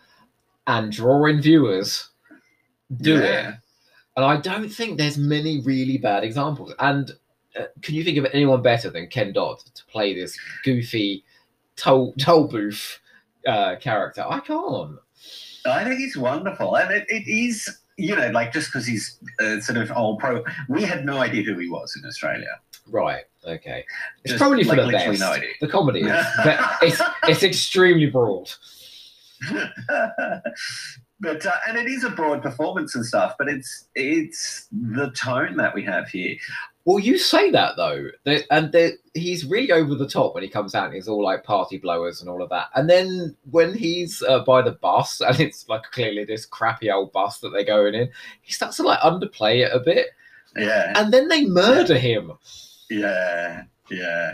and 0.66 0.90
draw 0.92 1.26
in 1.26 1.40
viewers, 1.40 2.08
do 3.00 3.16
it. 3.18 3.54
And 4.16 4.24
I 4.24 4.36
don't 4.40 4.68
think 4.68 4.98
there's 4.98 5.18
many 5.18 5.60
really 5.60 5.98
bad 5.98 6.24
examples. 6.24 6.74
And 6.78 7.12
uh, 7.58 7.64
can 7.82 7.94
you 7.94 8.04
think 8.04 8.18
of 8.18 8.26
anyone 8.32 8.62
better 8.62 8.90
than 8.90 9.06
Ken 9.08 9.32
Dodd 9.32 9.58
to 9.74 9.84
play 9.86 10.14
this 10.14 10.38
goofy 10.64 11.24
toll, 11.76 12.14
toll 12.18 12.46
booth 12.46 12.98
uh, 13.46 13.76
character? 13.76 14.24
I 14.28 14.40
can't. 14.40 14.98
I 15.66 15.84
think 15.84 15.98
he's 15.98 16.16
wonderful, 16.16 16.76
and 16.76 16.90
it, 16.90 17.06
it 17.08 17.28
is 17.28 17.68
you 17.96 18.16
know 18.16 18.30
like 18.30 18.52
just 18.52 18.68
because 18.68 18.86
he's 18.86 19.18
uh, 19.40 19.60
sort 19.60 19.78
of 19.78 19.92
old 19.94 20.18
pro. 20.18 20.42
We 20.68 20.82
had 20.82 21.04
no 21.04 21.18
idea 21.18 21.42
who 21.42 21.58
he 21.58 21.68
was 21.68 21.94
in 22.00 22.08
Australia. 22.08 22.60
Right. 22.86 23.24
Okay. 23.46 23.84
It's 24.24 24.32
Just, 24.32 24.40
probably 24.40 24.64
for 24.64 24.76
like, 24.76 24.86
the 24.86 24.92
best. 24.92 25.20
no. 25.20 25.36
The 25.60 25.68
comedy 25.68 26.00
is 26.00 26.26
it's 26.82 27.00
it's 27.24 27.42
extremely 27.42 28.06
broad. 28.06 28.50
but 31.20 31.46
uh, 31.46 31.52
and 31.68 31.78
it 31.78 31.86
is 31.86 32.04
a 32.04 32.10
broad 32.10 32.42
performance 32.42 32.94
and 32.94 33.04
stuff, 33.04 33.34
but 33.38 33.48
it's 33.48 33.88
it's 33.94 34.66
the 34.72 35.10
tone 35.12 35.56
that 35.56 35.74
we 35.74 35.82
have 35.84 36.08
here. 36.08 36.36
Well, 36.86 36.98
you 36.98 37.18
say 37.18 37.50
that 37.50 37.76
though, 37.76 38.08
that- 38.24 38.44
and 38.50 38.72
that 38.72 38.94
he's 39.14 39.44
really 39.44 39.70
over 39.70 39.94
the 39.94 40.08
top 40.08 40.34
when 40.34 40.42
he 40.42 40.48
comes 40.48 40.74
out. 40.74 40.86
and 40.86 40.94
He's 40.94 41.08
all 41.08 41.22
like 41.22 41.44
party 41.44 41.76
blowers 41.78 42.20
and 42.20 42.30
all 42.30 42.42
of 42.42 42.48
that. 42.50 42.68
And 42.74 42.88
then 42.88 43.36
when 43.50 43.74
he's 43.74 44.22
uh, 44.22 44.40
by 44.40 44.62
the 44.62 44.72
bus, 44.72 45.20
and 45.26 45.38
it's 45.40 45.68
like 45.68 45.82
clearly 45.92 46.24
this 46.24 46.46
crappy 46.46 46.90
old 46.90 47.12
bus 47.12 47.38
that 47.40 47.50
they're 47.50 47.64
going 47.64 47.94
in, 47.94 48.08
he 48.40 48.52
starts 48.52 48.78
to 48.78 48.82
like 48.82 49.00
underplay 49.00 49.64
it 49.66 49.72
a 49.74 49.80
bit, 49.80 50.08
Yeah, 50.56 50.92
and 50.96 51.12
then 51.12 51.28
they 51.28 51.44
murder 51.44 51.98
him. 51.98 52.32
yeah, 52.88 53.64
yeah. 53.90 54.32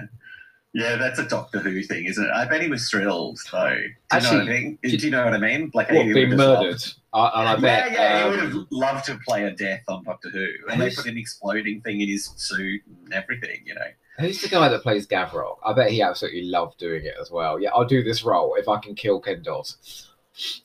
Yeah, 0.77 0.97
that's 0.97 1.19
a 1.19 1.25
Doctor 1.25 1.59
Who 1.61 1.83
thing, 1.83 2.05
isn't 2.05 2.23
it? 2.23 2.31
I 2.31 2.45
bet 2.45 2.61
he 2.61 2.69
was 2.69 2.91
thrilled, 2.91 3.39
though. 3.51 3.75
Do 4.11 4.17
you 4.19 4.21
know 4.23 4.31
what 4.35 4.43
I 4.43 4.45
mean? 4.45 4.79
Do 4.83 4.89
you 4.91 5.11
know 5.11 5.25
what 5.25 5.33
I 5.33 5.39
mean? 5.39 5.71
Like, 5.73 5.89
What 5.91 6.05
he 6.05 6.13
being 6.13 6.29
would 6.29 6.37
just 6.37 6.49
love- 6.49 6.63
murdered? 6.65 6.83
Uh, 7.15 7.31
and 7.35 7.49
I 7.49 7.57
bet. 7.57 7.93
yeah, 7.93 7.97
yeah, 7.97 8.19
he 8.19 8.23
um, 8.25 8.31
would 8.31 8.39
have 8.41 8.67
loved 8.71 9.05
to 9.07 9.19
play 9.27 9.45
a 9.45 9.53
death 9.53 9.85
on 9.89 10.05
Doctor 10.05 10.29
Who, 10.29 10.47
and 10.71 10.79
they 10.79 10.91
put 10.91 11.07
an 11.07 11.17
exploding 11.17 11.81
thing 11.81 12.03
in 12.03 12.09
his 12.09 12.27
suit 12.37 12.83
and 13.07 13.15
everything. 13.15 13.63
You 13.65 13.75
know, 13.75 13.87
Who's 14.19 14.43
the 14.43 14.49
guy 14.51 14.69
that 14.69 14.83
plays 14.83 15.07
Gavrok? 15.07 15.57
I 15.65 15.73
bet 15.73 15.91
he 15.91 16.03
absolutely 16.03 16.43
loved 16.43 16.77
doing 16.79 17.07
it 17.07 17.15
as 17.19 17.31
well. 17.31 17.59
Yeah, 17.59 17.71
I'll 17.75 17.87
do 17.87 18.05
this 18.05 18.23
role 18.23 18.55
if 18.57 18.69
I 18.69 18.79
can 18.79 18.95
kill 18.95 19.19
Ken 19.19 19.43
Dodd. 19.43 19.67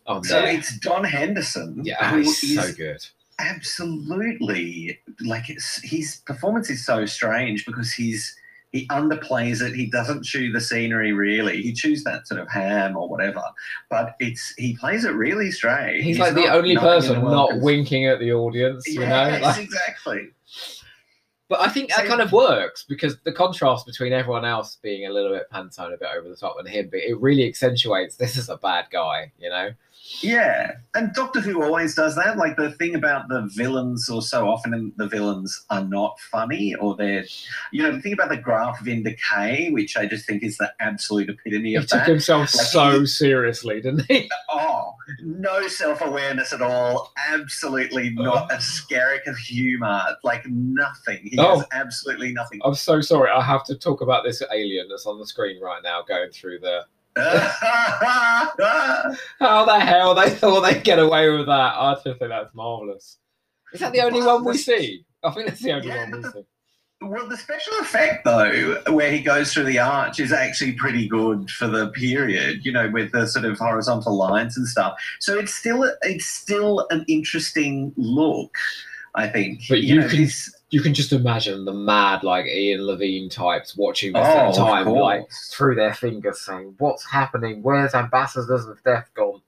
I'm 0.07 0.21
so 0.25 0.41
there. 0.41 0.53
it's 0.57 0.77
Don 0.79 1.05
Henderson. 1.05 1.79
Yeah, 1.85 2.11
who 2.11 2.17
he's 2.17 2.43
is 2.43 2.55
so 2.55 2.73
good. 2.73 3.05
absolutely 3.39 4.99
like 5.21 5.49
it's, 5.49 5.81
his 5.83 6.21
performance 6.25 6.69
is 6.69 6.85
so 6.85 7.05
strange 7.05 7.65
because 7.65 7.93
he's 7.93 8.35
he 8.71 8.87
underplays 8.87 9.61
it. 9.61 9.75
He 9.75 9.85
doesn't 9.85 10.23
chew 10.23 10.51
the 10.51 10.61
scenery 10.61 11.11
really. 11.11 11.61
He 11.61 11.73
chews 11.73 12.03
that 12.05 12.27
sort 12.27 12.39
of 12.39 12.49
ham 12.49 12.95
or 12.95 13.09
whatever, 13.09 13.43
but 13.89 14.15
it's 14.19 14.53
he 14.57 14.75
plays 14.77 15.03
it 15.05 15.11
really 15.11 15.51
straight. 15.51 16.01
He's, 16.01 16.19
like 16.19 16.33
the 16.33 16.47
only 16.47 16.77
person 16.77 17.23
the 17.23 17.29
not 17.29 17.59
winking 17.59 18.05
at 18.05 18.19
the 18.19 18.31
audience, 18.31 18.87
you 18.87 19.01
know? 19.01 19.39
Like, 19.41 19.59
exactly. 19.59 20.29
But 21.49 21.59
I 21.59 21.67
think 21.67 21.93
that 21.93 22.05
kind 22.05 22.21
of 22.21 22.31
works 22.31 22.85
because 22.87 23.17
the 23.25 23.33
contrast 23.33 23.85
between 23.85 24.13
everyone 24.13 24.45
else 24.45 24.77
being 24.81 25.05
a 25.05 25.09
little 25.11 25.33
bit 25.33 25.47
pantone, 25.51 25.93
a 25.93 25.97
bit 25.97 26.07
over 26.17 26.29
the 26.29 26.37
top, 26.37 26.55
and 26.57 26.65
him, 26.65 26.87
but 26.89 27.01
it 27.01 27.19
really 27.19 27.45
accentuates 27.45 28.15
this 28.15 28.37
is 28.37 28.47
a 28.47 28.55
bad 28.55 28.85
guy, 28.89 29.33
you 29.37 29.49
know? 29.49 29.71
Yeah, 30.21 30.73
and 30.93 31.13
Doctor 31.13 31.39
Who 31.41 31.63
always 31.63 31.95
does 31.95 32.15
that. 32.15 32.37
Like 32.37 32.57
the 32.57 32.71
thing 32.73 32.95
about 32.95 33.27
the 33.29 33.49
villains, 33.55 34.09
or 34.09 34.21
so 34.21 34.47
often 34.49 34.91
the 34.97 35.07
villains 35.07 35.63
are 35.69 35.83
not 35.83 36.19
funny, 36.19 36.75
or 36.75 36.95
they're, 36.95 37.23
you 37.71 37.81
know, 37.83 37.91
the 37.91 38.01
thing 38.01 38.13
about 38.13 38.29
the 38.29 38.37
Graff 38.37 38.79
Vynda-K, 38.83 39.69
which 39.71 39.95
I 39.97 40.05
just 40.05 40.25
think 40.27 40.43
is 40.43 40.57
the 40.57 40.71
absolute 40.79 41.29
epitome 41.29 41.75
of 41.75 41.83
He 41.83 41.85
of 41.85 41.87
took 41.87 42.07
himself 42.07 42.53
Like, 42.55 42.65
so 42.67 42.99
he- 43.01 43.05
seriously, 43.05 43.81
didn't 43.81 44.05
he? 44.07 44.29
Oh, 44.53 44.93
no 45.23 45.67
self 45.67 46.01
awareness 46.01 46.51
at 46.53 46.61
all. 46.61 47.11
Absolutely 47.29 48.13
oh. 48.19 48.23
not 48.23 48.51
a 48.51 48.55
skerrick 48.57 49.27
of 49.27 49.37
humour. 49.37 50.01
Like 50.23 50.45
nothing. 50.47 51.19
He 51.23 51.37
Oh. 51.39 51.59
has 51.59 51.65
absolutely 51.71 52.31
nothing. 52.33 52.59
I'm 52.63 52.75
so 52.75 53.01
sorry. 53.01 53.29
I 53.31 53.41
have 53.41 53.63
to 53.65 53.77
talk 53.77 54.01
about 54.01 54.23
this 54.23 54.41
alien 54.53 54.87
that's 54.89 55.05
on 55.05 55.19
the 55.19 55.25
screen 55.25 55.61
right 55.61 55.81
now 55.83 56.03
going 56.07 56.31
through 56.31 56.59
the. 56.59 56.81
How 59.39 59.65
the 59.65 59.79
hell 59.79 60.15
they 60.15 60.29
thought 60.29 60.61
they'd 60.61 60.83
get 60.83 60.99
away 60.99 61.29
with 61.29 61.45
that? 61.47 61.51
I 61.75 61.93
just 61.93 62.03
think 62.03 62.19
that's 62.19 62.53
marvelous. 62.53 63.17
Is 63.73 63.79
that 63.81 63.91
the 63.93 64.01
only 64.01 64.21
one 64.21 64.43
we 64.45 64.57
see? 64.57 65.05
I 65.23 65.31
think 65.31 65.47
that's 65.47 65.61
the 65.61 65.73
only 65.73 65.87
Yeah, 65.87 66.09
one 66.09 66.21
we 66.23 66.29
see. 66.31 66.45
Well, 67.03 67.27
the 67.27 67.35
special 67.37 67.73
effect 67.79 68.23
though, 68.25 68.81
where 68.91 69.11
he 69.11 69.21
goes 69.21 69.51
through 69.51 69.63
the 69.63 69.79
arch, 69.79 70.19
is 70.19 70.31
actually 70.31 70.73
pretty 70.73 71.07
good 71.07 71.49
for 71.49 71.67
the 71.67 71.89
period. 71.89 72.63
You 72.63 72.71
know, 72.71 72.89
with 72.91 73.11
the 73.11 73.25
sort 73.27 73.45
of 73.45 73.57
horizontal 73.57 74.15
lines 74.15 74.55
and 74.55 74.67
stuff. 74.67 74.93
So 75.19 75.37
it's 75.39 75.53
still 75.53 75.91
it's 76.03 76.25
still 76.25 76.85
an 76.91 77.03
interesting 77.07 77.91
look. 77.97 78.55
I 79.15 79.27
think. 79.27 79.61
But 79.67 79.81
you 79.81 79.99
know, 79.99 80.07
can- 80.07 80.21
this- 80.21 80.55
You 80.71 80.81
can 80.81 80.93
just 80.93 81.13
imagine 81.13 81.65
the 81.65 81.73
mad, 81.73 82.23
like 82.23 82.45
Ian 82.45 82.85
Levine 82.85 83.29
types 83.29 83.75
watching 83.77 84.13
this 84.13 84.25
Oh, 84.25 84.39
at 84.39 84.53
the 84.53 84.57
time, 84.57 84.87
like 84.87 85.29
through 85.51 85.75
their 85.75 85.93
fingers 85.93 86.41
saying, 86.41 86.75
What's 86.79 87.05
happening? 87.09 87.61
Where's 87.61 87.93
Ambassadors 87.93 88.65
of 88.65 88.81
Death 88.83 89.09
gone? 89.13 89.41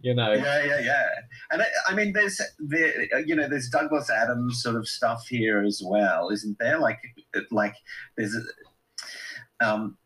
You 0.00 0.14
know. 0.14 0.32
Yeah, 0.32 0.64
yeah, 0.64 0.80
yeah. 0.80 1.06
And 1.50 1.62
I, 1.62 1.66
I 1.88 1.94
mean, 1.94 2.12
there's 2.12 2.40
there, 2.58 3.24
you 3.24 3.34
know, 3.34 3.48
there's 3.48 3.68
Douglas 3.70 4.10
Adams 4.10 4.62
sort 4.62 4.76
of 4.76 4.86
stuff 4.86 5.26
here 5.26 5.62
as 5.62 5.80
well, 5.82 6.30
isn't 6.30 6.58
there? 6.58 6.78
Like, 6.78 6.98
like 7.50 7.74
there's, 8.16 8.36
a, 8.36 9.66
um, 9.66 9.96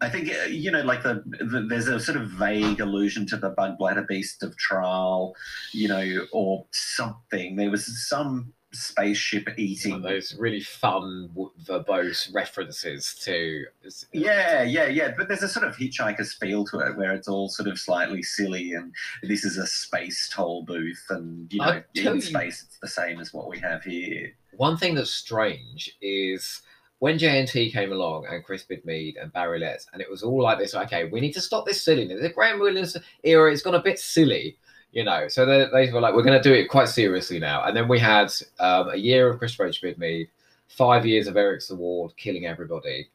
I 0.00 0.08
think 0.10 0.30
you 0.50 0.70
know, 0.70 0.82
like 0.82 1.02
the, 1.02 1.22
the 1.26 1.66
there's 1.68 1.88
a 1.88 1.98
sort 1.98 2.18
of 2.18 2.28
vague 2.28 2.80
allusion 2.80 3.26
to 3.28 3.36
the 3.36 3.52
Bugblatter 3.52 4.06
Beast 4.06 4.42
of 4.42 4.54
Traal, 4.56 5.32
you 5.72 5.88
know, 5.88 6.26
or 6.32 6.66
something. 6.72 7.56
There 7.56 7.70
was 7.70 8.06
some 8.08 8.52
spaceship 8.74 9.48
eating 9.58 10.02
those 10.02 10.34
really 10.38 10.60
fun, 10.60 11.30
verbose 11.64 12.32
references 12.34 13.14
to. 13.22 13.64
Yeah, 14.12 14.62
yeah, 14.62 14.86
yeah. 14.86 15.12
But 15.16 15.28
there's 15.28 15.42
a 15.42 15.48
sort 15.48 15.66
of 15.66 15.76
hitchhiker's 15.76 16.34
feel 16.34 16.64
to 16.66 16.80
it 16.80 16.96
where 16.96 17.12
it's 17.12 17.28
all 17.28 17.48
sort 17.48 17.68
of 17.68 17.78
slightly 17.78 18.22
silly 18.22 18.72
and 18.72 18.92
this 19.22 19.44
is 19.44 19.56
a 19.58 19.66
space 19.66 20.30
toll 20.32 20.64
booth 20.64 21.04
and, 21.10 21.52
you 21.52 21.60
know, 21.60 21.82
in 21.94 22.14
you- 22.16 22.20
space 22.20 22.62
it's 22.64 22.78
the 22.80 22.88
same 22.88 23.20
as 23.20 23.32
what 23.32 23.48
we 23.48 23.58
have 23.58 23.82
here. 23.82 24.32
One 24.56 24.76
thing 24.76 24.94
that's 24.94 25.10
strange 25.10 25.96
is 26.00 26.62
when 27.00 27.18
JNT 27.18 27.72
came 27.72 27.92
along 27.92 28.26
and 28.30 28.44
Chris 28.44 28.64
Bidmead 28.64 29.20
and 29.20 29.32
Barry 29.32 29.58
Letts, 29.58 29.86
and 29.92 30.00
it 30.00 30.08
was 30.08 30.22
all 30.22 30.40
like 30.42 30.58
this. 30.58 30.74
Okay, 30.74 31.04
we 31.04 31.20
need 31.20 31.32
to 31.32 31.40
stop 31.40 31.66
this 31.66 31.82
silliness. 31.82 32.20
The 32.22 32.28
Graham 32.28 32.60
Williams 32.60 32.96
era, 33.24 33.52
it's 33.52 33.62
gone 33.62 33.74
a 33.74 33.82
bit 33.82 33.98
silly, 33.98 34.56
you 34.94 35.04
know. 35.04 35.28
So 35.28 35.44
they, 35.44 35.66
they 35.72 35.92
were 35.92 36.00
like, 36.00 36.14
we're 36.14 36.22
going 36.22 36.40
to 36.40 36.48
do 36.48 36.54
it 36.54 36.68
quite 36.68 36.88
seriously 36.88 37.38
now. 37.38 37.64
And 37.64 37.76
then 37.76 37.88
we 37.88 37.98
had 37.98 38.32
um, 38.60 38.90
a 38.90 38.96
year 38.96 39.28
of 39.28 39.38
Chris 39.38 39.58
Roach 39.58 39.82
Bidmead, 39.82 40.28
five 40.68 41.04
years 41.04 41.26
of 41.26 41.36
Eric 41.36 41.60
Saward, 41.60 42.16
killing 42.16 42.46
everybody. 42.46 43.08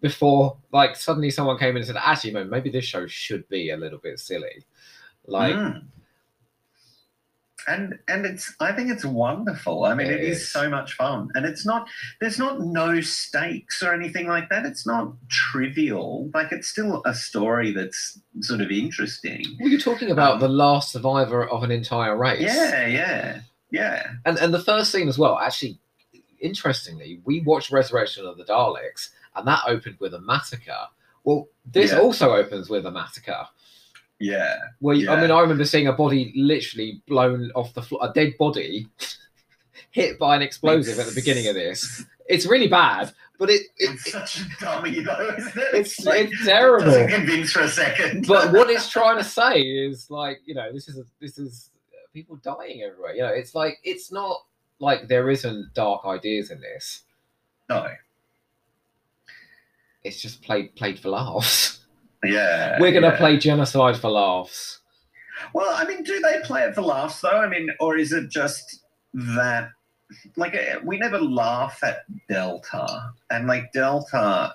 Before, 0.00 0.56
like, 0.72 0.94
suddenly 0.94 1.30
someone 1.30 1.58
came 1.58 1.70
in 1.70 1.76
and 1.78 1.86
said, 1.86 1.96
actually, 1.96 2.32
man, 2.32 2.50
maybe 2.50 2.70
this 2.70 2.84
show 2.84 3.06
should 3.06 3.48
be 3.48 3.70
a 3.70 3.76
little 3.76 3.98
bit 3.98 4.18
silly. 4.18 4.64
Like, 5.26 5.54
Mm. 5.54 5.84
And 7.68 7.98
and 8.08 8.26
it's 8.26 8.52
I 8.60 8.72
think 8.72 8.90
it's 8.90 9.04
wonderful. 9.04 9.84
I 9.84 9.94
mean, 9.94 10.08
It 10.08 10.14
it 10.20 10.24
is 10.24 10.38
is. 10.42 10.50
so 10.50 10.68
much 10.68 10.94
fun, 10.94 11.28
and 11.34 11.46
it's 11.46 11.64
not 11.64 11.88
there's 12.20 12.38
not 12.38 12.60
no 12.60 13.00
stakes 13.00 13.82
or 13.82 13.94
anything 13.94 14.26
like 14.26 14.48
that. 14.50 14.66
It's 14.66 14.86
not 14.86 15.12
trivial. 15.28 16.30
Like 16.34 16.50
it's 16.52 16.68
still 16.68 17.02
a 17.06 17.14
story 17.14 17.72
that's 17.72 18.18
sort 18.40 18.60
of 18.60 18.70
interesting. 18.70 19.44
well, 19.60 19.68
you're 19.68 19.78
talking 19.80 20.10
about 20.10 20.34
Um, 20.34 20.40
the 20.40 20.48
last 20.48 20.92
survivor 20.92 21.48
of 21.48 21.62
an 21.62 21.70
entire 21.70 22.16
race. 22.16 22.40
Yeah, 22.40 22.86
yeah, 22.86 23.40
yeah. 23.70 24.10
And 24.24 24.38
and 24.38 24.52
the 24.52 24.58
first 24.62 24.90
scene 24.90 25.08
as 25.08 25.18
well, 25.18 25.38
actually, 25.38 25.78
interestingly, 26.40 27.20
we 27.24 27.40
watched 27.42 27.70
Resurrection 27.70 28.26
of 28.26 28.36
the 28.36 28.44
Daleks, 28.44 29.10
and 29.36 29.46
that 29.46 29.62
opened 29.66 29.96
with 30.00 30.14
a 30.14 30.20
massacre. 30.20 30.88
Well, 31.24 31.48
this 31.64 31.92
Yeah. 31.92 32.00
also 32.00 32.32
opens 32.34 32.68
with 32.68 32.84
a 32.86 32.90
massacre. 32.90 33.46
Yeah, 34.24 34.56
Well, 34.80 34.96
you- 34.96 35.10
I 35.10 35.20
mean, 35.20 35.30
I 35.32 35.40
remember 35.40 35.64
seeing 35.64 35.88
a 35.88 35.92
body 35.92 36.32
literally 36.36 37.02
blown 37.08 37.50
off 37.56 37.74
the 37.74 37.82
floor, 37.82 38.00
a 38.08 38.12
dead 38.12 38.34
body 38.38 38.86
hit 39.90 40.18
by 40.18 40.36
an 40.36 40.42
explosive 40.42 40.98
at 41.00 41.06
the 41.06 41.14
beginning 41.14 41.48
of 41.48 41.54
this. 41.56 42.04
It's 42.28 42.46
really 42.46 42.68
bad, 42.68 43.12
but 43.38 43.50
it, 43.50 43.62
it, 43.78 43.90
it's 43.90 44.12
such 44.12 44.40
a 44.40 44.44
dummy 44.60 45.00
though, 45.00 45.34
isn't 45.36 45.56
it? 45.56 45.74
it's 45.74 46.04
like, 46.04 46.30
it's 46.30 46.44
terrible. 46.44 46.84
doesn't 46.86 47.08
convince 47.08 47.50
for 47.52 47.62
a 47.62 47.68
second. 47.68 48.26
but 48.28 48.52
what 48.52 48.70
it's 48.70 48.88
trying 48.98 49.18
to 49.18 49.24
say 49.24 49.60
is 49.60 50.08
like 50.08 50.38
you 50.46 50.54
know 50.54 50.72
this 50.72 50.88
is 50.88 50.98
a, 50.98 51.02
this 51.20 51.36
is 51.38 51.70
uh, 51.92 51.96
people 52.14 52.36
dying 52.36 52.82
everywhere 52.82 53.12
you 53.14 53.22
know 53.22 53.28
it's 53.28 53.54
like 53.56 53.78
it's 53.82 54.12
not 54.12 54.36
like 54.78 55.08
there 55.08 55.28
isn't 55.30 55.74
dark 55.74 56.04
ideas 56.06 56.50
in 56.52 56.60
this 56.60 57.02
no, 57.68 57.88
it's 60.04 60.20
just 60.22 60.42
played 60.42 60.74
played 60.76 60.98
for 60.98 61.08
laughs 61.10 61.80
yeah, 62.24 62.78
we're 62.80 62.92
gonna 62.92 63.08
yeah. 63.08 63.16
play 63.16 63.36
genocide 63.36 63.96
for 63.96 64.10
laughs 64.10 64.80
Well, 65.54 65.74
I 65.74 65.84
mean, 65.86 66.02
do 66.04 66.20
they 66.20 66.40
play 66.44 66.62
it 66.62 66.74
for 66.74 66.82
laughs 66.82 67.20
though? 67.20 67.40
I 67.40 67.48
mean, 67.48 67.68
or 67.80 67.96
is 67.96 68.12
it 68.12 68.30
just 68.30 68.84
that? 69.12 69.70
Like, 70.36 70.54
uh, 70.54 70.78
we 70.84 70.98
never 70.98 71.18
laugh 71.18 71.78
at 71.82 72.04
Delta, 72.28 73.12
and 73.30 73.46
like 73.46 73.72
Delta 73.72 74.54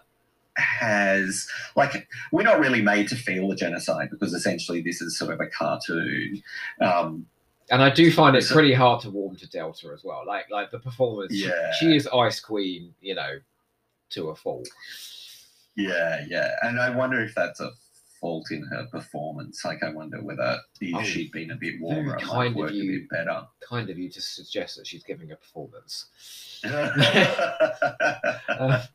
has 0.55 1.47
like 1.75 2.07
we're 2.31 2.43
not 2.43 2.59
really 2.59 2.81
made 2.81 3.07
to 3.09 3.15
feel 3.15 3.47
the 3.49 3.55
genocide 3.55 4.09
because 4.09 4.33
essentially 4.33 4.81
this 4.81 5.01
is 5.01 5.17
sort 5.17 5.33
of 5.33 5.39
a 5.41 5.47
cartoon. 5.47 6.41
Um, 6.81 7.25
and 7.69 7.81
i 7.83 7.89
do 7.89 8.09
find 8.11 8.35
it 8.35 8.45
pretty 8.45 8.73
hard 8.73 9.01
to 9.01 9.09
warm 9.09 9.35
to 9.35 9.45
delta 9.49 9.89
as 9.93 10.01
well 10.03 10.23
like 10.25 10.49
like 10.49 10.71
the 10.71 10.79
performance 10.79 11.35
she- 11.35 11.47
Yeah. 11.47 11.73
she 11.73 11.95
is 11.97 12.07
ice 12.07 12.39
queen 12.39 12.93
you 13.01 13.13
know 13.13 13.39
to 14.11 14.29
a 14.29 14.35
fault 14.35 14.69
yeah, 15.77 16.25
yeah, 16.27 16.55
and 16.63 16.79
I 16.79 16.89
wonder 16.89 17.21
if 17.21 17.33
that's 17.33 17.61
a 17.61 17.71
fault 18.19 18.51
in 18.51 18.63
her 18.63 18.87
performance. 18.91 19.63
Like, 19.63 19.83
I 19.83 19.91
wonder 19.91 20.21
whether 20.21 20.57
if 20.81 20.95
Oh, 20.95 21.03
she'd 21.03 21.31
been 21.31 21.51
a 21.51 21.55
bit 21.55 21.79
warmer, 21.79 22.17
it 22.17 22.25
might 22.25 22.27
kind 22.27 22.49
of 22.49 22.55
work 22.55 22.71
a 22.71 22.87
bit 22.87 23.09
better. 23.09 23.43
kind 23.67 23.89
of 23.89 23.97
you 23.97 24.09
to 24.09 24.21
suggest 24.21 24.77
that 24.77 24.87
she's 24.87 25.03
giving 25.03 25.31
a 25.31 25.35
performance 25.35 26.05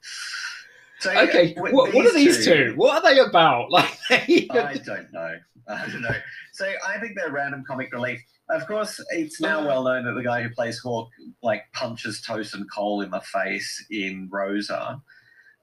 So, 0.99 1.11
okay 1.19 1.55
what, 1.55 1.95
what 1.95 2.07
are 2.07 2.13
these 2.13 2.45
two 2.45 2.75
what 2.77 2.97
are 2.97 3.15
they 3.15 3.21
about 3.21 3.71
like 3.77 3.99
they, 4.09 4.49
I 4.51 4.75
don't 4.75 5.13
know. 5.13 5.37
I 5.69 5.87
don't 5.87 6.03
know. 6.03 6.17
So 6.53 6.71
I 6.87 6.99
think 6.99 7.17
they're 7.17 7.31
random 7.31 7.65
comic 7.67 7.93
relief. 7.93 8.21
Of 8.51 8.67
course, 8.67 9.01
it's 9.11 9.41
now 9.41 9.61
oh. 9.61 9.67
well 9.67 9.85
known 9.85 10.05
that 10.05 10.13
the 10.13 10.23
guy 10.23 10.43
who 10.43 10.51
plays 10.51 10.79
Hawk 10.79 11.09
like 11.43 11.65
punches 11.73 12.21
Tosin 12.21 12.65
Cole 12.73 13.03
in 13.03 13.11
the 13.11 13.21
face 13.21 13.85
in 13.91 14.29
Rosa. 14.31 15.01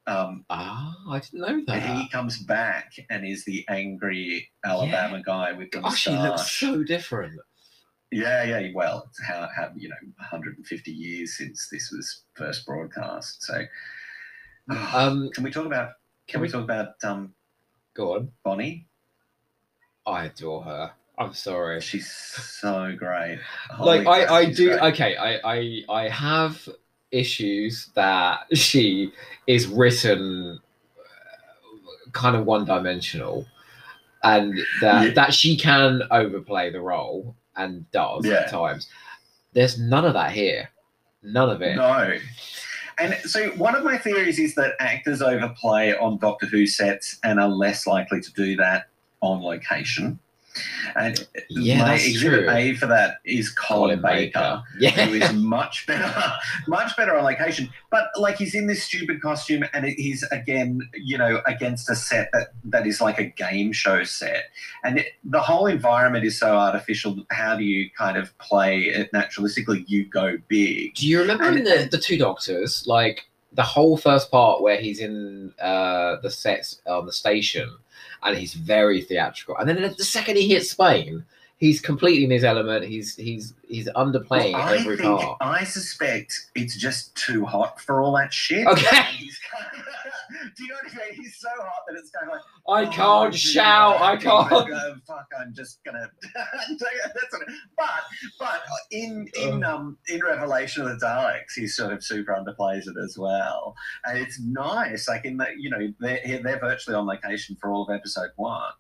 Um, 0.09 0.43
ah 0.49 0.95
i 1.09 1.19
didn't 1.19 1.41
know 1.41 1.61
that 1.67 1.83
he 1.83 2.09
comes 2.09 2.39
back 2.39 2.93
and 3.11 3.25
is 3.27 3.45
the 3.45 3.63
angry 3.69 4.49
Alabama 4.65 5.21
guy 5.23 5.51
with 5.51 5.69
the 5.71 5.81
Gosh, 5.81 6.05
he 6.05 6.17
looks 6.17 6.51
so 6.51 6.83
different. 6.83 7.39
Yeah, 8.11 8.43
yeah. 8.43 8.69
Well, 8.73 9.09
how, 9.27 9.47
how 9.55 9.69
you 9.75 9.87
know, 9.89 9.95
150 10.17 10.91
years 10.91 11.37
since 11.37 11.69
this 11.71 11.91
was 11.91 12.23
first 12.33 12.65
broadcast. 12.65 13.43
So, 13.43 13.61
Um, 14.93 15.29
can 15.33 15.43
we 15.43 15.51
talk 15.51 15.65
about? 15.65 15.89
Can, 16.27 16.33
can 16.33 16.41
we, 16.41 16.47
we- 16.47 16.51
talk 16.51 16.63
about 16.63 16.95
um, 17.03 17.33
go 17.93 18.15
on. 18.15 18.31
Bonnie? 18.43 18.87
I 20.05 20.25
adore 20.25 20.63
her. 20.63 20.91
I'm 21.19 21.33
sorry. 21.33 21.81
She's 21.81 22.09
so 22.11 22.95
great. 22.97 23.39
Like 23.79 24.07
I, 24.07 24.25
I 24.25 24.45
do. 24.51 24.69
great. 24.69 24.81
Okay, 24.93 25.15
I, 25.17 25.39
I, 25.43 25.81
I 25.89 26.07
have 26.09 26.67
issues 27.11 27.89
that 27.95 28.41
she 28.53 29.11
is 29.47 29.67
written 29.67 30.59
uh, 30.99 32.11
kind 32.11 32.35
of 32.35 32.45
one-dimensional, 32.45 33.45
and 34.23 34.59
that 34.81 35.07
Yeah. 35.07 35.13
that 35.13 35.33
she 35.33 35.55
can 35.57 36.01
overplay 36.11 36.69
the 36.71 36.81
role 36.81 37.35
and 37.55 37.89
does 37.91 38.25
Yeah. 38.25 38.41
at 38.41 38.49
times. 38.49 38.87
There's 39.53 39.79
none 39.79 40.05
of 40.05 40.13
that 40.13 40.31
here. 40.31 40.69
None 41.23 41.49
of 41.49 41.61
it. 41.61 41.75
No. 41.75 42.17
And 42.99 43.15
so 43.23 43.49
one 43.51 43.75
of 43.75 43.83
my 43.83 43.97
theories 43.97 44.39
is 44.39 44.55
that 44.55 44.75
actors 44.79 45.21
overplay 45.21 45.93
on 45.95 46.17
Doctor 46.17 46.45
Who 46.47 46.67
sets 46.67 47.17
and 47.23 47.39
are 47.39 47.47
less 47.47 47.87
likely 47.87 48.21
to 48.21 48.33
do 48.33 48.55
that 48.57 48.87
on 49.21 49.41
location. 49.41 50.19
And 50.95 51.27
Yeah, 51.49 51.79
my 51.79 51.95
exhibit 51.95 52.45
true. 52.45 52.49
A 52.49 52.73
for 52.75 52.87
that 52.87 53.19
is 53.25 53.49
Colin, 53.49 54.01
Baker. 54.01 54.63
Yeah. 54.79 55.05
who 55.05 55.15
is 55.15 55.33
much 55.33 55.85
better, 55.87 56.13
much 56.67 56.95
better 56.95 57.15
on 57.15 57.23
location. 57.23 57.69
But 57.91 58.05
like 58.17 58.37
he's 58.37 58.55
in 58.55 58.67
this 58.67 58.83
stupid 58.83 59.21
costume, 59.21 59.63
and 59.73 59.85
he's 59.85 60.23
again, 60.31 60.81
you 60.93 61.17
know, 61.17 61.41
against 61.45 61.89
a 61.89 61.95
set 61.95 62.29
that 62.33 62.53
that 62.65 62.87
is 62.87 63.01
like 63.01 63.19
a 63.19 63.25
game 63.25 63.71
show 63.71 64.03
set, 64.03 64.45
and 64.83 64.99
it, 64.99 65.07
the 65.23 65.41
whole 65.41 65.65
environment 65.65 66.25
is 66.25 66.37
so 66.39 66.55
artificial. 66.55 67.25
How 67.31 67.55
do 67.55 67.63
you 67.63 67.89
kind 67.97 68.17
of 68.17 68.35
play 68.37 68.83
it 68.83 69.11
naturalistically? 69.11 69.85
You 69.87 70.05
go 70.05 70.37
big. 70.47 70.95
Do 70.95 71.07
you 71.07 71.19
remember 71.19 71.49
in 71.49 71.63
the, 71.63 71.87
the 71.89 71.97
two 71.97 72.17
doctors, 72.17 72.85
like 72.87 73.29
the 73.53 73.63
whole 73.63 73.97
first 73.97 74.29
part 74.31 74.61
where 74.61 74.79
he's 74.79 74.99
in 74.99 75.53
uh, 75.61 76.17
the 76.21 76.29
sets 76.29 76.81
on 76.85 77.05
the 77.05 77.13
station 77.13 77.69
and 78.23 78.37
he's 78.37 78.53
very 78.53 79.01
theatrical, 79.01 79.57
and 79.57 79.69
then 79.69 79.81
the 79.97 80.03
second 80.03 80.37
he 80.37 80.47
hits 80.47 80.71
Spain, 80.71 81.23
he's 81.57 81.81
completely 81.81 82.23
in 82.23 82.31
his 82.31 82.43
element. 82.43 82.85
He's 82.85 83.15
he's 83.15 83.53
he's 83.67 83.87
underplaying 83.89 84.53
Well, 84.53 84.61
I 84.61 84.77
every 84.77 84.97
think 84.97 85.19
part. 85.19 85.37
I 85.41 85.63
suspect 85.63 86.47
it's 86.55 86.75
just 86.75 87.15
too 87.15 87.45
hot 87.45 87.79
for 87.79 88.01
all 88.01 88.13
that 88.17 88.33
shit. 88.33 88.65
Okay. 88.67 89.29
And 90.29 90.37
he's 90.37 90.39
kind 90.39 90.49
of- 90.49 90.55
do 90.55 90.63
you 90.63 90.69
know 90.69 90.75
what 90.83 90.93
I 90.93 91.09
mean? 91.11 91.21
He's 91.23 91.37
so 91.39 91.49
hot 91.57 91.83
that 91.87 91.97
it's 91.97 92.11
kind 92.11 92.29
of 92.31 92.33
like 92.33 92.41
I 92.67 92.89
Oh, 92.89 92.91
can't 92.91 93.35
shout. 93.35 94.01
I 94.01 94.15
can't. 94.17 94.49
gonna- 94.49 95.01
fuck, 95.07 95.27
I'm 95.39 95.53
just 95.53 95.79
gonna. 95.83 96.09
That's 96.35 96.81
what, 96.81 97.41
but 97.77 97.89
but 98.39 98.59
in 98.91 99.27
in 99.35 99.63
Uh. 99.63 99.75
um 99.75 99.97
in 100.07 100.21
Revelation 100.23 100.87
of 100.87 100.99
the 100.99 101.05
Daleks, 101.05 101.53
he 101.55 101.67
sort 101.67 101.93
of 101.93 102.03
super 102.03 102.33
underplays 102.33 102.87
it 102.87 102.95
as 103.03 103.17
well, 103.17 103.75
and 104.05 104.17
it's 104.17 104.39
nice. 104.41 105.07
Like 105.07 105.25
in 105.25 105.37
the 105.37 105.47
you 105.57 105.69
know 105.69 105.87
they're 105.99 106.41
they're 106.43 106.59
virtually 106.59 106.95
on 106.95 107.05
location 107.05 107.55
for 107.59 107.71
all 107.71 107.83
of 107.89 107.93
episode 107.95 108.29
one, 108.35 108.71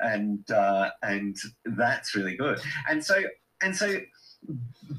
and 0.00 0.48
uh, 0.50 0.90
and 1.02 1.36
that's 1.64 2.14
really 2.14 2.36
good. 2.36 2.60
And 2.88 3.04
so 3.04 3.22
and 3.62 3.74
so 3.76 3.98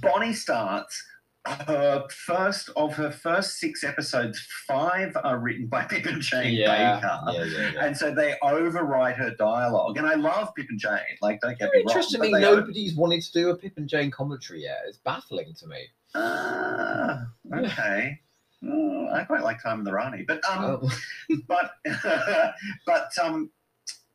Bonnie 0.02 0.34
starts 0.34 1.02
her 1.46 2.06
first 2.10 2.70
of 2.76 2.94
her 2.94 3.12
first 3.12 3.60
six 3.60 3.84
episodes. 3.84 4.40
Five 4.68 5.16
are 5.24 5.38
written 5.40 5.68
by 5.68 5.84
Pip 5.90 6.06
and 6.06 6.22
Jane 6.22 6.54
Yeah, 6.54 6.96
Baker. 7.00 7.20
yeah, 7.48 7.72
yeah. 7.74 7.86
And 7.86 7.98
so 7.98 8.14
they 8.14 8.36
overwrite 8.44 9.18
her 9.18 9.32
dialogue. 9.32 9.98
And 9.98 10.08
I 10.08 10.16
love 10.16 10.56
Pip 10.56 10.68
and 10.70 10.80
Jane. 10.80 11.00
Like, 11.22 11.42
don't 11.42 11.58
get 11.60 11.72
me 11.74 11.80
wrong. 11.80 11.88
Interestingly, 11.90 12.34
over- 12.46 12.62
nobody's 12.62 12.96
wanted 12.96 13.22
to 13.24 13.32
do 13.34 13.50
a 13.50 13.56
Pip 13.58 13.74
and 13.78 13.90
Jane 13.90 14.10
commentary 14.12 14.64
yet. 14.64 14.80
It's 14.88 14.98
baffling 15.00 15.54
to 15.60 15.68
me. 15.68 15.78
Ah, 16.16 17.26
okay. 17.54 18.20
Oh, 18.66 19.10
I 19.14 19.24
quite 19.26 19.44
like 19.44 19.62
Time 19.62 19.80
and 19.80 19.88
the 19.88 19.92
Rani. 19.92 20.24
But 20.26 20.42
um 20.50 20.80
Oh. 20.82 20.92
but 21.48 21.72
but 22.86 23.10
um 23.22 23.52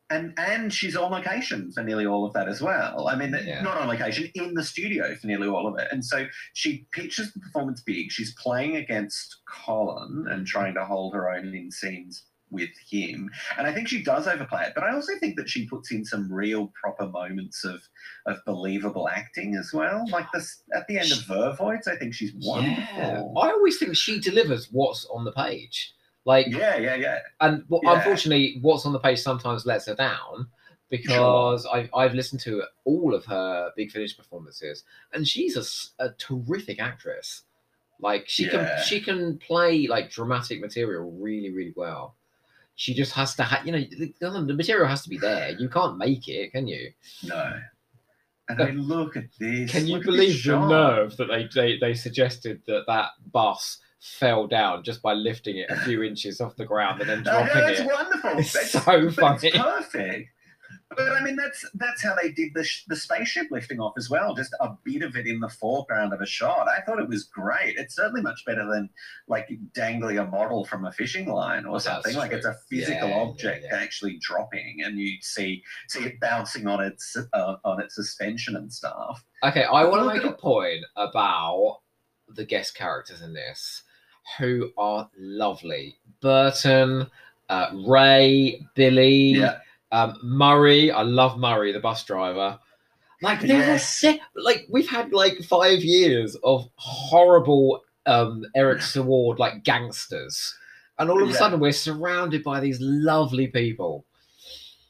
and 0.09 0.33
and 0.37 0.73
she's 0.73 0.95
on 0.95 1.11
location 1.11 1.71
for 1.71 1.83
nearly 1.83 2.05
all 2.05 2.25
of 2.25 2.33
that 2.33 2.47
as 2.47 2.61
well. 2.61 3.07
I 3.07 3.15
mean, 3.15 3.35
Yeah. 3.45 3.61
not 3.61 3.77
on 3.77 3.87
location 3.87 4.29
in 4.35 4.53
the 4.53 4.63
studio 4.63 5.15
for 5.15 5.27
nearly 5.27 5.47
all 5.47 5.67
of 5.67 5.77
it. 5.79 5.87
And 5.91 6.03
so 6.03 6.25
she 6.53 6.87
pitches 6.91 7.33
the 7.33 7.39
performance 7.39 7.81
big. 7.81 8.11
She's 8.11 8.33
playing 8.35 8.75
against 8.75 9.37
Colin 9.47 10.25
and 10.29 10.45
trying 10.47 10.73
to 10.75 10.85
hold 10.85 11.13
her 11.13 11.31
own 11.31 11.53
in 11.53 11.71
scenes 11.71 12.23
with 12.51 12.69
him. 12.89 13.29
And 13.59 13.67
I 13.67 13.73
think 13.73 13.87
she 13.87 14.01
does 14.03 14.27
overplay 14.27 14.63
it. 14.63 14.73
But 14.73 14.83
I 14.83 14.93
also 14.93 15.13
think 15.19 15.35
that 15.37 15.47
she 15.47 15.67
puts 15.67 15.91
in 15.91 16.03
some 16.03 16.31
real 16.31 16.71
proper 16.81 17.07
moments 17.07 17.63
of 17.63 17.81
of 18.25 18.37
believable 18.45 19.07
acting 19.07 19.55
as 19.55 19.71
well. 19.73 20.05
Like 20.09 20.25
this 20.33 20.63
at 20.75 20.87
the 20.87 20.97
end 20.97 21.11
of 21.11 21.19
Vervoids, 21.19 21.87
I 21.87 21.95
think 21.97 22.13
she's 22.15 22.33
yeah. 22.35 22.49
wonderful. 22.51 23.33
I 23.37 23.49
always 23.51 23.77
think 23.77 23.95
she 23.95 24.19
delivers 24.19 24.69
what's 24.71 25.05
on 25.13 25.25
the 25.25 25.31
page. 25.33 25.93
Like, 26.25 26.47
Yeah, 26.47 26.77
yeah, 26.77 26.95
yeah. 26.95 27.19
and 27.41 27.63
well, 27.69 27.81
Yeah. 27.83 27.93
unfortunately, 27.97 28.59
what's 28.61 28.85
on 28.85 28.93
the 28.93 28.99
page 28.99 29.19
sometimes 29.19 29.65
lets 29.65 29.85
her 29.87 29.95
down 29.95 30.47
because 30.89 31.65
I've, 31.67 31.89
I've 31.93 32.13
listened 32.13 32.41
to 32.41 32.63
all 32.85 33.13
of 33.13 33.25
her 33.25 33.71
Big 33.75 33.91
Finish 33.91 34.17
performances, 34.17 34.83
and 35.13 35.27
she's 35.27 35.55
a, 35.55 36.03
a 36.03 36.11
terrific 36.13 36.79
actress. 36.81 37.43
Like 38.01 38.27
she 38.27 38.45
Yeah. 38.45 38.51
can 38.51 38.83
she 38.85 39.01
can 39.01 39.37
play 39.39 39.87
like 39.87 40.09
dramatic 40.09 40.61
material 40.61 41.11
really 41.11 41.51
really 41.51 41.73
well. 41.75 42.15
She 42.75 42.93
just 42.93 43.11
has 43.13 43.35
to 43.35 43.43
have 43.43 43.65
you 43.65 43.73
know 43.73 43.79
the, 43.79 44.13
the 44.19 44.53
material 44.53 44.87
has 44.87 45.03
to 45.03 45.09
be 45.09 45.17
there. 45.17 45.51
You 45.51 45.67
can't 45.69 45.97
make 45.97 46.27
it, 46.29 46.51
can 46.53 46.67
you? 46.67 46.91
No. 47.23 47.59
And 48.47 48.61
I 48.61 48.65
mean, 48.67 48.81
look 48.81 49.15
at 49.17 49.25
this. 49.37 49.69
Can 49.69 49.85
you 49.85 50.01
believe 50.01 50.43
the 50.43 50.57
nerve 50.65 51.15
that 51.17 51.25
they, 51.27 51.47
they 51.53 51.77
they 51.77 51.93
suggested 51.93 52.61
that 52.67 52.85
that 52.87 53.09
bus 53.31 53.79
fell 53.99 54.47
down 54.47 54.83
just 54.83 55.01
by 55.01 55.13
lifting 55.13 55.57
it 55.57 55.69
a 55.69 55.75
few 55.81 56.03
inches 56.09 56.39
off 56.41 56.55
the 56.55 56.65
ground 56.65 57.01
and 57.01 57.09
then 57.09 57.23
dropping 57.23 57.53
that's 57.61 57.79
it? 57.81 57.85
wonderful. 57.87 58.31
It's 58.39 58.53
That's, 58.53 58.71
so 58.71 59.09
funny. 59.11 59.51
Perfect. 59.51 60.29
But 60.95 61.11
I 61.11 61.23
mean, 61.23 61.35
that's 61.35 61.63
that's 61.75 62.03
how 62.03 62.15
they 62.19 62.31
did 62.31 62.51
the 62.55 62.63
sh- 62.63 62.83
the 62.87 62.95
spaceship 62.95 63.47
lifting 63.51 63.79
off 63.79 63.93
as 63.95 64.09
well. 64.09 64.33
Just 64.33 64.55
a 64.59 64.69
bit 64.83 65.03
of 65.03 65.15
it 65.15 65.27
in 65.27 65.39
the 65.39 65.47
foreground 65.49 66.13
of 66.13 66.21
a 66.21 66.25
shot. 66.25 66.67
I 66.67 66.81
thought 66.81 66.99
it 66.99 67.07
was 67.07 67.25
great. 67.25 67.77
It's 67.77 67.95
certainly 67.95 68.21
much 68.21 68.43
better 68.45 68.65
than 68.67 68.89
like 69.27 69.49
dangling 69.75 70.17
a 70.17 70.25
model 70.25 70.65
from 70.65 70.85
a 70.85 70.91
fishing 70.91 71.27
line 71.27 71.65
or 71.65 71.79
something. 71.79 72.15
Like 72.15 72.31
it's 72.31 72.45
a 72.47 72.55
physical 72.69 73.07
Yeah, 73.07 73.15
yeah, 73.17 73.21
object 73.21 73.65
yeah. 73.71 73.77
actually 73.77 74.17
dropping, 74.19 74.77
and 74.83 74.97
you 74.97 75.17
see 75.21 75.61
see 75.89 76.05
it 76.05 76.19
bouncing 76.19 76.65
on 76.67 76.83
its 76.83 77.15
uh, 77.33 77.55
on 77.63 77.79
its 77.81 77.93
suspension 77.95 78.55
and 78.55 78.71
stuff. 78.73 79.23
Okay, 79.43 79.65
I 79.65 79.83
want 79.85 80.01
to 80.01 80.15
make 80.15 80.23
a 80.31 80.35
point 80.35 80.83
about 80.95 81.81
the 82.29 82.45
guest 82.45 82.75
characters 82.75 83.21
in 83.21 83.33
this, 83.33 83.83
who 84.37 84.71
are 84.77 85.09
lovely. 85.17 85.95
Burton, 86.21 87.07
uh, 87.49 87.69
Ray, 87.87 88.65
Billy, 88.75 89.35
Yeah. 89.39 89.59
um, 89.91 90.17
Murray. 90.23 90.91
I 90.91 91.01
love 91.01 91.39
Murray, 91.39 91.71
the 91.71 91.79
bus 91.79 92.03
driver. 92.03 92.59
Like 93.21 93.41
they're 93.41 93.57
Yes. 93.59 93.89
sick- 93.97 94.21
like 94.35 94.65
we've 94.69 94.89
had 94.89 95.11
like 95.11 95.39
five 95.43 95.83
years 95.83 96.35
of 96.43 96.69
horrible 96.75 97.83
um, 98.05 98.45
Eric 98.55 98.79
Saward 98.79 99.39
like 99.39 99.63
gangsters, 99.63 100.55
and 100.97 101.09
all 101.11 101.21
of 101.21 101.29
a 101.29 101.31
Yeah. 101.31 101.37
sudden 101.37 101.59
we're 101.59 101.71
surrounded 101.73 102.43
by 102.43 102.59
these 102.59 102.79
lovely 102.81 103.47
people. 103.47 104.05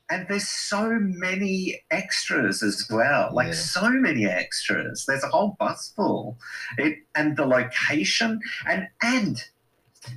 And 0.10 0.26
there's 0.28 0.48
so 0.48 0.98
many 1.00 1.82
extras 1.91 2.63
as 2.63 2.88
well 2.89 3.30
like 3.34 3.48
Yeah. 3.48 3.54
so 3.54 3.89
many 3.89 4.26
extras 4.26 5.06
there's 5.08 5.24
a 5.24 5.28
whole 5.28 5.56
bus 5.60 5.93
full 5.95 6.38
it 6.78 7.00
and 7.15 7.38
the 7.38 7.45
location 7.45 8.39
and 8.67 8.88
and 9.02 9.43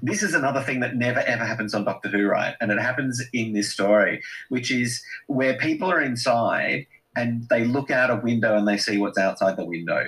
this 0.01 0.23
is 0.23 0.33
another 0.35 0.63
thing 0.63 0.81
that 0.81 0.97
never 0.97 1.21
ever 1.21 1.45
happens 1.45 1.75
on 1.75 1.85
doctor 1.85 2.09
who 2.09 2.27
right 2.27 2.55
and 2.61 2.71
it 2.71 2.79
happens 2.79 3.23
in 3.33 3.53
this 3.53 3.71
story 3.71 4.23
which 4.49 4.71
is 4.71 5.03
where 5.27 5.55
people 5.59 5.91
are 5.91 6.01
inside 6.01 6.87
and 7.17 7.47
they 7.51 7.65
look 7.65 7.91
out 7.91 8.11
a 8.11 8.17
window 8.17 8.57
and 8.57 8.67
they 8.67 8.79
see 8.79 8.97
what's 8.99 9.19
outside 9.19 9.57
the 9.57 9.65
window 9.65 10.05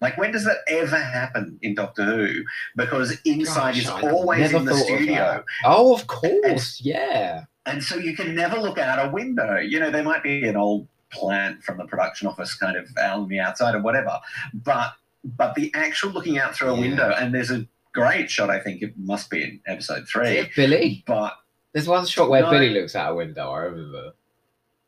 like 0.00 0.18
when 0.18 0.30
does 0.30 0.44
that 0.44 0.58
ever 0.68 0.98
happen 0.98 1.58
in 1.62 1.74
doctor 1.74 2.04
who 2.04 2.42
because 2.76 3.16
inside 3.24 3.74
Gosh, 3.74 3.82
is 3.82 3.88
always 3.88 4.52
in 4.52 4.66
the 4.66 4.74
studio. 4.74 5.42
Oh, 5.64 5.94
of 5.94 6.06
course, 6.06 6.80
yeah. 6.84 7.44
And 7.66 7.82
so 7.82 7.96
you 7.96 8.16
can 8.16 8.34
never 8.34 8.56
look 8.58 8.78
out 8.78 9.04
a 9.04 9.10
window. 9.10 9.56
You 9.58 9.80
know, 9.80 9.90
there 9.90 10.02
might 10.04 10.22
be 10.22 10.46
an 10.48 10.56
old 10.56 10.88
plant 11.10 11.62
from 11.62 11.78
the 11.78 11.84
production 11.84 12.26
office 12.28 12.54
kind 12.54 12.76
of 12.76 12.86
out 12.98 13.20
on 13.20 13.28
the 13.28 13.38
outside 13.40 13.74
or 13.74 13.80
whatever, 13.82 14.18
but 14.54 14.92
but 15.24 15.54
the 15.56 15.72
actual 15.74 16.10
looking 16.10 16.38
out 16.38 16.54
through 16.54 16.70
a 16.70 16.74
Yeah. 16.74 16.80
window, 16.80 17.10
and 17.18 17.34
there's 17.34 17.50
a 17.50 17.66
great 17.92 18.30
shot. 18.30 18.48
I 18.50 18.60
think 18.60 18.82
it 18.82 18.94
must 18.96 19.28
be 19.30 19.42
in 19.42 19.60
episode 19.66 20.04
Is 20.04 20.10
three, 20.10 20.50
Billy? 20.54 21.04
but 21.06 21.34
There's 21.72 21.88
one 21.88 22.06
shot 22.06 22.30
where 22.30 22.42
No. 22.42 22.50
Billy 22.50 22.70
looks 22.70 22.94
out 22.96 23.12
a 23.12 23.14
window. 23.14 23.50
I 23.50 23.60
remember. 23.64 24.12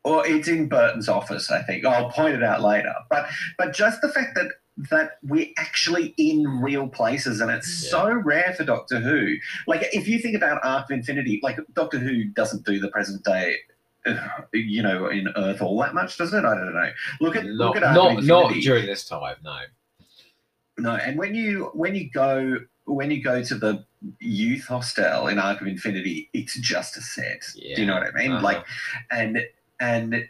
or 0.05 0.25
it's 0.25 0.47
in 0.47 0.67
Burton's 0.69 1.09
office. 1.09 1.51
I 1.51 1.61
think 1.63 1.85
I'll 1.85 2.09
point 2.09 2.33
it 2.33 2.43
out 2.43 2.61
later. 2.61 2.93
But 3.09 3.27
but 3.57 3.73
just 3.73 4.01
the 4.01 4.09
fact 4.09 4.33
that 4.35 4.47
that 4.89 5.17
we're 5.23 5.49
actually 5.57 6.13
in 6.17 6.47
real 6.61 6.87
places 6.87 7.41
and 7.41 7.51
it's 7.51 7.83
Yeah. 7.83 7.89
so 7.89 8.13
rare 8.13 8.53
for 8.55 8.63
Doctor 8.63 8.99
Who. 8.99 9.35
Like 9.67 9.87
if 9.93 10.07
you 10.07 10.19
think 10.19 10.35
about 10.35 10.59
Arc 10.63 10.85
of 10.85 10.91
Infinity, 10.91 11.39
like 11.43 11.59
Doctor 11.73 11.99
Who 11.99 12.23
doesn't 12.25 12.65
do 12.65 12.79
the 12.79 12.87
present 12.89 13.23
day 13.25 13.55
you 14.53 14.81
know, 14.81 15.07
in 15.07 15.27
Earth 15.35 15.61
all 15.61 15.77
that 15.81 15.93
much, 15.93 16.17
does 16.17 16.33
it? 16.33 16.45
I 16.45 16.55
don't 16.55 16.73
know. 16.73 16.89
Look 17.19 17.35
at 17.35 17.45
Not, 17.45 17.53
look 17.53 17.75
at 17.75 17.83
Arc 17.83 17.95
not, 17.95 18.23
not 18.23 18.53
during 18.53 18.85
this 18.85 19.05
time. 19.07 19.35
No. 19.43 19.59
No, 20.77 20.95
and 20.95 21.17
when 21.17 21.35
you 21.35 21.71
when 21.73 21.93
you 21.93 22.09
go 22.09 22.57
when 22.85 23.11
you 23.11 23.21
go 23.21 23.43
to 23.43 23.55
the 23.55 23.85
youth 24.19 24.65
hostel 24.65 25.27
in 25.27 25.37
Arc 25.37 25.59
of 25.59 25.67
Infinity, 25.67 26.29
it's 26.33 26.57
just 26.59 26.95
a 26.95 27.01
set. 27.01 27.43
Do 27.53 27.81
you 27.81 27.85
know 27.85 27.95
what 27.95 28.07
I 28.07 28.11
mean? 28.11 28.31
Uh-huh. 28.31 28.43
Like, 28.43 28.65
and 29.11 29.45
and 29.81 30.27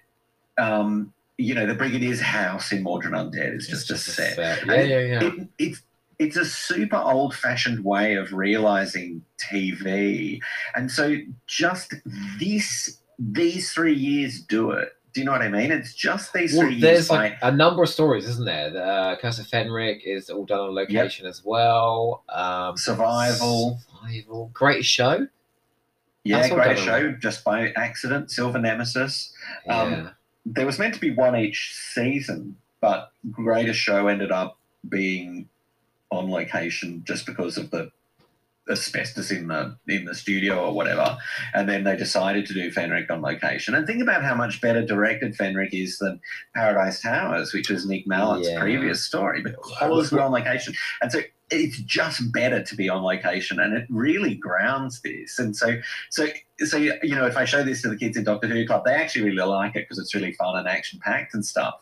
um, 0.58 1.14
you 1.40 1.56
know, 1.56 1.66
the 1.66 1.74
Brigadier's 1.74 2.20
house 2.20 2.72
in 2.72 2.84
Mawdryn 2.84 3.12
Undead 3.12 3.56
is 3.56 3.70
It's 3.70 3.86
just, 3.86 4.08
a 4.08 4.12
set. 4.12 4.38
Yeah, 4.38 4.82
yeah, 4.82 5.00
yeah. 5.00 5.24
It, 5.24 5.48
it's 5.58 5.82
it's 6.20 6.36
a 6.36 6.44
super 6.44 6.98
old 6.98 7.34
fashioned 7.34 7.86
way 7.86 8.16
of 8.16 8.34
realizing 8.34 9.24
TV, 9.38 10.42
and 10.76 10.92
so 10.92 11.16
just 11.48 11.94
this 12.40 13.00
these 13.18 13.72
three 13.72 13.96
years 13.96 14.42
do 14.42 14.72
it. 14.72 14.90
Do 15.14 15.22
you 15.22 15.26
know 15.26 15.32
what 15.32 15.42
I 15.42 15.50
mean? 15.50 15.72
It's 15.72 15.94
just 15.94 16.34
these 16.34 16.54
Well, 16.54 16.64
three 16.64 16.74
years 16.74 16.82
there's 16.82 17.08
by 17.08 17.30
like 17.30 17.38
a 17.42 17.52
number 17.52 17.82
of 17.84 17.90
stories, 17.90 18.28
isn't 18.28 18.46
there? 18.46 18.70
The, 18.70 18.84
uh, 18.84 19.16
Curse 19.18 19.40
of 19.40 19.48
Fenric 19.48 20.02
is 20.04 20.30
all 20.30 20.46
done 20.46 20.60
on 20.60 20.76
location 20.76 21.26
as 21.26 21.44
well. 21.44 22.24
Um, 22.30 22.78
survival. 22.78 23.80
Survival. 23.90 24.52
Great 24.54 24.86
show. 24.86 25.28
Yeah, 26.26 26.48
great 26.50 26.78
show, 26.78 27.14
just 27.14 27.44
by 27.44 27.72
accident. 27.72 28.30
Silver 28.30 28.60
Nemesis. 28.60 29.34
Um, 29.68 29.92
Yeah. 29.92 30.10
There 30.46 30.66
was 30.66 30.80
meant 30.80 30.94
to 30.96 31.00
be 31.00 31.12
one 31.12 31.36
each 31.36 31.74
season, 31.74 32.56
but 32.82 33.12
Greatest 33.32 33.80
Show 33.80 34.08
ended 34.08 34.32
up 34.32 34.58
being 34.88 35.50
on 36.12 36.32
location 36.32 37.04
just 37.06 37.26
because 37.26 37.58
of 37.58 37.70
the 37.72 37.92
asbestos 38.70 39.32
in 39.32 39.48
the 39.48 39.76
in 39.88 40.06
the 40.06 40.16
studio 40.16 40.66
or 40.66 40.74
whatever. 40.74 41.18
And 41.54 41.68
then 41.68 41.84
they 41.84 41.96
decided 41.96 42.46
to 42.48 42.54
do 42.54 42.72
Fenric 42.72 43.10
on 43.10 43.22
location. 43.22 43.76
And 43.76 43.86
think 43.88 44.02
about 44.02 44.24
how 44.24 44.36
much 44.36 44.62
better 44.62 44.86
directed 44.86 45.36
Fenric 45.36 45.70
is 45.74 45.98
than 45.98 46.20
Paradise 46.56 47.02
Towers, 47.02 47.54
which 47.54 47.70
was 47.70 47.86
Nick 47.86 48.08
Mallett's 48.08 48.48
Yeah. 48.50 48.60
previous 48.60 49.04
story, 49.04 49.42
because 49.42 50.12
we're 50.12 50.22
on 50.22 50.32
location. 50.32 50.74
And 51.02 51.12
so 51.12 51.22
it's 51.52 51.80
just 51.80 52.32
better 52.32 52.62
to 52.62 52.76
be 52.76 52.90
on 52.90 53.02
location 53.02 53.60
and 53.60 53.74
it 53.74 53.88
really 53.90 54.36
grounds 54.36 55.02
this. 55.02 55.40
And 55.40 55.56
so 55.56 55.78
so 56.12 56.28
so 56.60 56.78
you 56.78 57.16
know, 57.16 57.26
if 57.26 57.38
I 57.38 57.46
show 57.46 57.64
this 57.64 57.82
to 57.82 57.90
the 57.90 57.98
kids 57.98 58.18
in 58.18 58.24
Doctor 58.24 58.48
Who 58.48 58.68
Club, 58.68 58.84
they 58.86 58.94
actually 58.94 59.26
really 59.26 59.44
like 59.48 59.76
it 59.76 59.86
because 59.88 59.98
it's 59.98 60.14
really 60.14 60.34
fun 60.34 60.58
and 60.58 60.68
action 60.68 61.00
packed 61.04 61.34
and 61.34 61.44
stuff. 61.44 61.74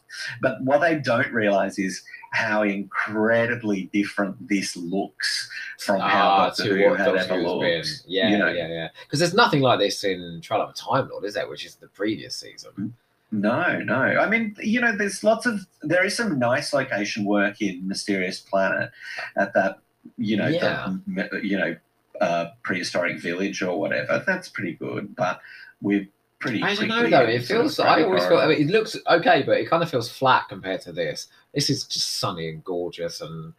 But 0.41 0.61
what 0.61 0.79
they 0.79 0.95
don't 0.95 1.33
realize 1.33 1.77
is 1.77 2.01
how 2.31 2.63
incredibly 2.63 3.89
different 3.93 4.35
this 4.47 4.75
looks 4.75 5.49
from 5.79 5.99
how 5.99 6.27
Ah, 6.29 6.47
Doctor 6.47 6.63
to 6.63 6.69
Who 6.89 6.93
had 6.93 7.15
ever 7.15 7.37
looked. 7.41 8.03
Yeah, 8.07 8.29
you 8.29 8.37
know. 8.37 8.49
yeah, 8.49 8.67
yeah. 8.67 8.87
Because 9.03 9.19
there's 9.19 9.33
nothing 9.33 9.61
like 9.61 9.79
this 9.79 10.03
in 10.03 10.39
Trial 10.41 10.61
of 10.61 10.69
a 10.69 10.73
Time 10.73 11.09
Lord, 11.09 11.23
is 11.25 11.33
there? 11.35 11.47
Which 11.49 11.65
is 11.65 11.75
the 11.75 11.87
previous 11.87 12.35
season. 12.35 12.93
No, 13.31 13.79
no. 13.79 13.95
I 13.95 14.27
mean, 14.29 14.55
you 14.61 14.79
know, 14.79 14.95
there's 14.95 15.23
lots 15.23 15.45
of 15.45 15.59
there 15.81 16.05
is 16.05 16.15
some 16.15 16.39
nice 16.39 16.73
location 16.73 17.25
work 17.25 17.61
in 17.61 17.85
Mysterious 17.87 18.39
Planet 18.39 18.89
at 19.35 19.53
that, 19.53 19.79
you 20.17 20.37
know, 20.37 20.47
Yeah. 20.47 20.95
the, 21.07 21.39
you 21.43 21.57
know, 21.57 21.75
uh, 22.21 22.47
prehistoric 22.63 23.19
village 23.19 23.61
or 23.61 23.79
whatever. 23.79 24.23
That's 24.25 24.47
pretty 24.49 24.73
good, 24.73 25.15
but 25.15 25.41
we're 25.81 26.07
pretty. 26.39 26.63
I 26.63 26.73
don't 26.75 26.87
know 26.87 27.09
though. 27.09 27.21
It 27.25 27.43
feels. 27.45 27.79
I 27.79 28.03
always 28.03 28.25
feel. 28.25 28.37
I 28.37 28.47
mean, 28.47 28.61
it 28.61 28.71
looks 28.71 28.95
okay, 29.07 29.43
but 29.43 29.57
it 29.57 29.69
kind 29.69 29.83
of 29.83 29.89
feels 29.89 30.09
flat 30.09 30.45
compared 30.49 30.81
to 30.81 30.91
this. 30.93 31.27
This 31.53 31.69
is 31.69 31.85
just 31.85 32.17
sunny 32.17 32.49
and 32.49 32.63
gorgeous, 32.63 33.21
and 33.21 33.53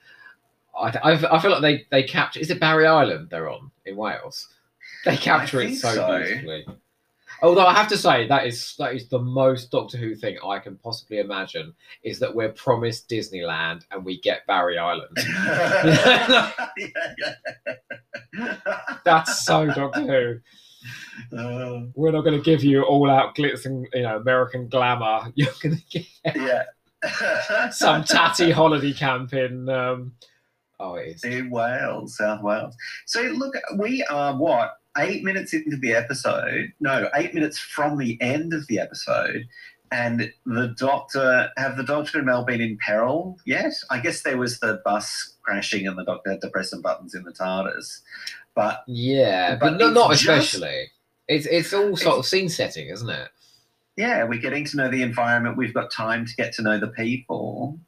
I, 0.79 0.89
I, 1.03 1.37
I 1.37 1.39
feel 1.41 1.51
like 1.51 1.63
they 1.63 1.87
they 1.91 2.03
capture. 2.03 2.41
Is 2.41 2.51
it 2.51 2.61
Barry 2.61 2.87
Island 2.87 3.29
they're 3.31 3.49
on 3.49 3.71
in 3.87 3.97
Wales? 3.97 4.49
They 5.05 5.17
capture 5.17 5.61
it 5.61 5.77
so, 5.77 5.95
so. 5.95 6.19
beautifully. 6.19 6.67
Although 7.41 7.67
I 7.67 7.75
have 7.75 7.89
to 7.89 7.97
say 7.97 8.27
that 8.27 8.47
is 8.47 8.75
that 8.79 8.95
is 8.95 9.09
the 9.09 9.19
most 9.19 9.71
Doctor 9.71 9.97
Who 9.97 10.15
thing 10.15 10.39
I 10.45 10.59
can 10.59 10.77
possibly 10.77 11.19
imagine 11.19 11.73
is 12.03 12.19
that 12.19 12.35
we're 12.35 12.53
promised 12.53 13.09
Disneyland 13.09 13.85
and 13.91 14.05
we 14.05 14.21
get 14.21 14.47
Barry 14.47 14.77
Island. 14.79 15.17
That's 19.05 19.45
so 19.45 19.67
Doctor 19.67 20.01
Who. 20.01 20.41
Uh, 21.37 21.83
We're 21.95 22.13
not 22.13 22.23
going 22.23 22.39
to 22.39 22.45
give 22.45 22.63
you 22.65 22.83
all 22.83 23.11
out 23.11 23.35
glitz 23.35 23.67
and 23.67 23.87
you 23.93 24.03
know 24.03 24.17
American 24.17 24.69
glamour. 24.69 25.33
You're 25.35 25.53
going 25.63 25.77
to 25.77 25.83
get 25.91 26.37
yeah. 26.37 26.65
some 27.71 28.05
tatty 28.05 28.51
holiday 28.51 28.93
camp 28.93 29.33
in. 29.33 29.69
Um, 29.69 30.13
oh, 30.81 30.95
it 30.95 31.17
is. 31.17 31.25
in 31.25 31.51
Wales, 31.51 32.17
South 32.17 32.43
Wales. 32.43 32.75
So 33.07 33.23
look, 33.23 33.55
we 33.79 34.03
are 34.05 34.37
what 34.37 34.77
eight 34.97 35.23
minutes 35.25 35.55
into 35.55 35.77
the 35.77 35.95
episode? 35.95 36.73
No, 36.81 37.09
eight 37.15 37.35
minutes 37.35 37.59
from 37.59 37.99
the 37.99 38.21
end 38.21 38.53
of 38.53 38.67
the 38.67 38.81
episode, 38.81 39.47
and 39.93 40.33
the 40.45 40.75
Doctor 40.79 41.51
have 41.57 41.77
the 41.77 41.85
Doctor 41.85 42.19
and 42.19 42.27
Mel 42.27 42.45
been 42.45 42.61
in 42.61 42.79
peril 42.79 43.39
yet? 43.47 43.73
I 43.91 44.01
guess 44.01 44.23
there 44.23 44.37
was 44.39 44.59
the 44.61 44.81
bus 44.85 45.35
crashing, 45.43 45.87
and 45.87 45.97
the 45.97 46.05
Doctor 46.05 46.31
had 46.33 46.41
to 46.43 46.51
press 46.51 46.71
some 46.71 46.83
buttons 46.83 47.15
in 47.15 47.23
the 47.23 47.33
TARDIS, 47.33 48.01
but 48.55 48.83
Yeah, 48.89 49.57
but, 49.57 49.71
But 49.73 49.79
no, 49.79 49.87
it's 49.87 49.95
not 49.95 50.11
just- 50.11 50.23
especially. 50.23 50.91
It's 51.29 51.45
it's 51.47 51.75
all 51.75 51.95
sort 51.95 52.17
of 52.19 52.25
scene 52.25 52.49
setting, 52.49 52.89
isn't 52.89 53.11
it? 53.11 53.29
Yeah, 53.99 54.23
we're 54.23 54.39
getting 54.39 54.65
to 54.67 54.77
know 54.77 54.89
the 54.89 55.03
environment. 55.03 55.57
We've 55.57 55.75
got 55.75 55.91
time 55.91 56.25
to 56.25 56.35
get 56.37 56.53
to 56.55 56.63
know 56.63 56.79
the 56.79 56.87
people. 56.87 57.79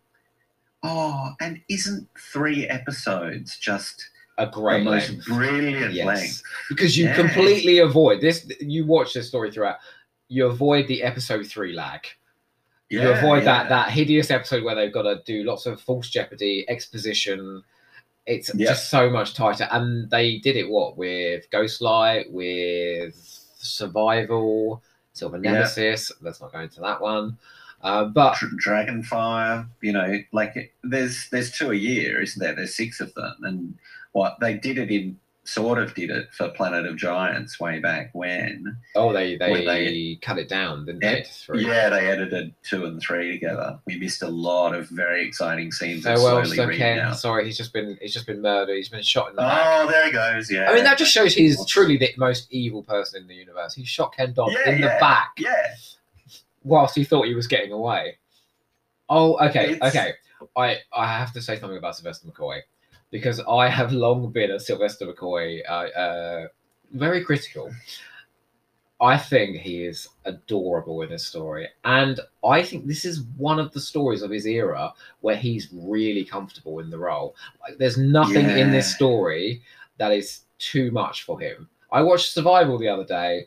Oh, 0.82 1.34
and 1.40 1.60
isn't 1.68 2.08
three 2.32 2.66
episodes 2.66 3.56
just 3.58 4.10
A 4.36 4.46
the 4.46 4.50
great 4.50 4.82
most 4.82 5.10
length. 5.10 5.26
brilliant 5.26 5.92
Yes. 5.94 6.06
length? 6.06 6.42
because 6.68 6.98
you 6.98 7.04
Yeah. 7.04 7.14
completely 7.14 7.78
avoid 7.78 8.20
this. 8.20 8.44
You 8.60 8.86
watch 8.86 9.12
this 9.14 9.28
story 9.28 9.52
throughout. 9.52 9.76
You 10.28 10.46
avoid 10.46 10.88
the 10.88 11.02
episode 11.04 11.46
three 11.46 11.72
lag. 11.74 12.06
you 12.88 12.98
Yeah, 13.00 13.18
avoid 13.18 13.44
yeah. 13.44 13.44
that 13.44 13.68
that 13.68 13.90
hideous 13.92 14.32
episode 14.32 14.64
where 14.64 14.74
they've 14.74 14.92
got 14.92 15.02
to 15.02 15.22
do 15.24 15.44
lots 15.44 15.64
of 15.66 15.80
false 15.80 16.08
jeopardy 16.10 16.64
exposition. 16.68 17.62
It's 18.26 18.52
just 18.54 18.90
so 18.90 19.08
much 19.08 19.34
tighter, 19.34 19.68
and 19.70 20.10
they 20.10 20.38
did 20.38 20.56
it 20.56 20.68
what 20.68 20.96
with 20.96 21.48
Ghost 21.52 21.80
Light, 21.80 22.32
with 22.32 23.14
Survival, 23.54 24.82
Silver 25.12 25.40
Yeah. 25.42 25.52
Nemesis. 25.52 26.12
Let's 26.20 26.40
not 26.40 26.52
go 26.52 26.60
into 26.60 26.80
that 26.80 27.00
one. 27.00 27.38
Uh, 27.82 28.04
but 28.04 28.34
Dragonfire, 28.34 29.66
you 29.80 29.92
know, 29.92 30.18
like 30.32 30.54
it, 30.56 30.72
there's 30.82 31.28
there's 31.30 31.50
two 31.50 31.70
a 31.70 31.74
year, 31.74 32.20
isn't 32.20 32.38
there? 32.38 32.54
There's 32.54 32.74
six 32.74 33.00
of 33.00 33.14
them, 33.14 33.36
and 33.42 33.78
what 34.12 34.38
they 34.40 34.54
did 34.54 34.76
it 34.76 34.90
in 34.90 35.18
sort 35.44 35.78
of 35.78 35.94
did 35.94 36.10
it 36.10 36.28
for 36.32 36.48
Planet 36.50 36.86
of 36.86 36.96
Giants 36.96 37.58
way 37.58 37.78
back 37.80 38.10
when. 38.12 38.76
oh, 38.94 39.12
they 39.12 39.36
they, 39.36 39.64
they- 39.64 40.18
cut 40.22 40.38
it 40.38 40.48
down, 40.48 40.84
didn't 40.84 41.02
Yeah, 41.02 41.24
they? 41.48 41.60
Yeah, 41.60 41.88
they 41.88 42.06
edited 42.08 42.54
two 42.62 42.84
and 42.84 43.00
three 43.00 43.32
together. 43.32 43.78
We 43.86 43.98
missed 43.98 44.22
a 44.22 44.28
lot 44.28 44.74
of 44.74 44.88
very 44.90 45.26
exciting 45.26 45.72
scenes. 45.72 46.04
Farewell, 46.04 46.36
oh, 46.38 46.44
slowly 46.44 46.56
Sir 46.56 46.78
Ken. 46.78 46.98
out. 47.00 47.16
Sorry, 47.18 47.44
he's 47.46 47.56
just 47.56 47.72
been 47.72 47.96
he's 48.00 48.12
just 48.12 48.26
been 48.26 48.42
murdered. 48.42 48.76
He's 48.76 48.90
been 48.90 49.02
shot 49.02 49.30
in 49.30 49.36
the 49.36 49.42
back. 49.42 49.60
Oh, 49.64 49.88
there 49.90 50.06
he 50.06 50.12
goes. 50.12 50.50
Yeah. 50.50 50.70
I 50.70 50.74
mean, 50.74 50.84
that 50.84 50.98
just 50.98 51.10
shows 51.10 51.34
he's 51.34 51.64
truly 51.66 51.96
the 51.96 52.10
most 52.18 52.46
evil 52.52 52.82
person 52.82 53.22
in 53.22 53.26
the 53.28 53.34
universe. 53.34 53.74
He 53.74 53.84
shot 53.84 54.14
Ken 54.14 54.32
Dodd 54.34 54.52
Yeah, 54.52 54.70
in 54.72 54.80
the 54.82 54.96
back 55.00 55.30
Yeah. 55.38 55.74
whilst 56.62 56.94
he 56.94 57.02
thought 57.04 57.26
he 57.26 57.34
was 57.34 57.46
getting 57.46 57.72
away. 57.72 58.18
Oh, 59.08 59.36
okay, 59.48 59.72
It's- 59.72 59.94
okay. 59.96 60.12
I 60.56 60.78
I 60.92 61.06
have 61.18 61.32
to 61.32 61.42
say 61.42 61.58
something 61.58 61.76
about 61.78 61.96
Sylvester 61.96 62.28
McCoy 62.28 62.60
because 63.10 63.40
I 63.40 63.68
have 63.68 63.92
long 63.92 64.30
been 64.30 64.50
a 64.50 64.60
Sylvester 64.60 65.06
McCoy 65.06 65.60
uh, 65.68 65.72
uh, 65.98 66.46
very 66.92 67.24
critical. 67.24 67.70
I 69.02 69.16
think 69.16 69.56
he 69.56 69.84
is 69.84 70.08
adorable 70.26 71.00
in 71.00 71.08
this 71.08 71.26
story, 71.26 71.68
and 71.84 72.20
I 72.44 72.62
think 72.62 72.86
this 72.86 73.06
is 73.06 73.22
one 73.38 73.58
of 73.58 73.72
the 73.72 73.80
stories 73.80 74.20
of 74.20 74.30
his 74.30 74.44
era 74.46 74.92
where 75.22 75.36
he's 75.36 75.68
really 75.72 76.22
comfortable 76.24 76.80
in 76.80 76.90
the 76.90 76.98
role. 76.98 77.34
Like, 77.62 77.78
there's 77.78 77.96
nothing 77.96 78.44
in 78.50 78.70
this 78.70 78.94
story 78.94 79.62
that 79.96 80.12
is 80.12 80.42
too 80.58 80.90
much 80.90 81.22
for 81.22 81.40
him. 81.40 81.66
I 81.90 82.02
watched 82.02 82.32
Survival 82.32 82.76
the 82.76 82.88
other 82.88 83.06
day, 83.06 83.46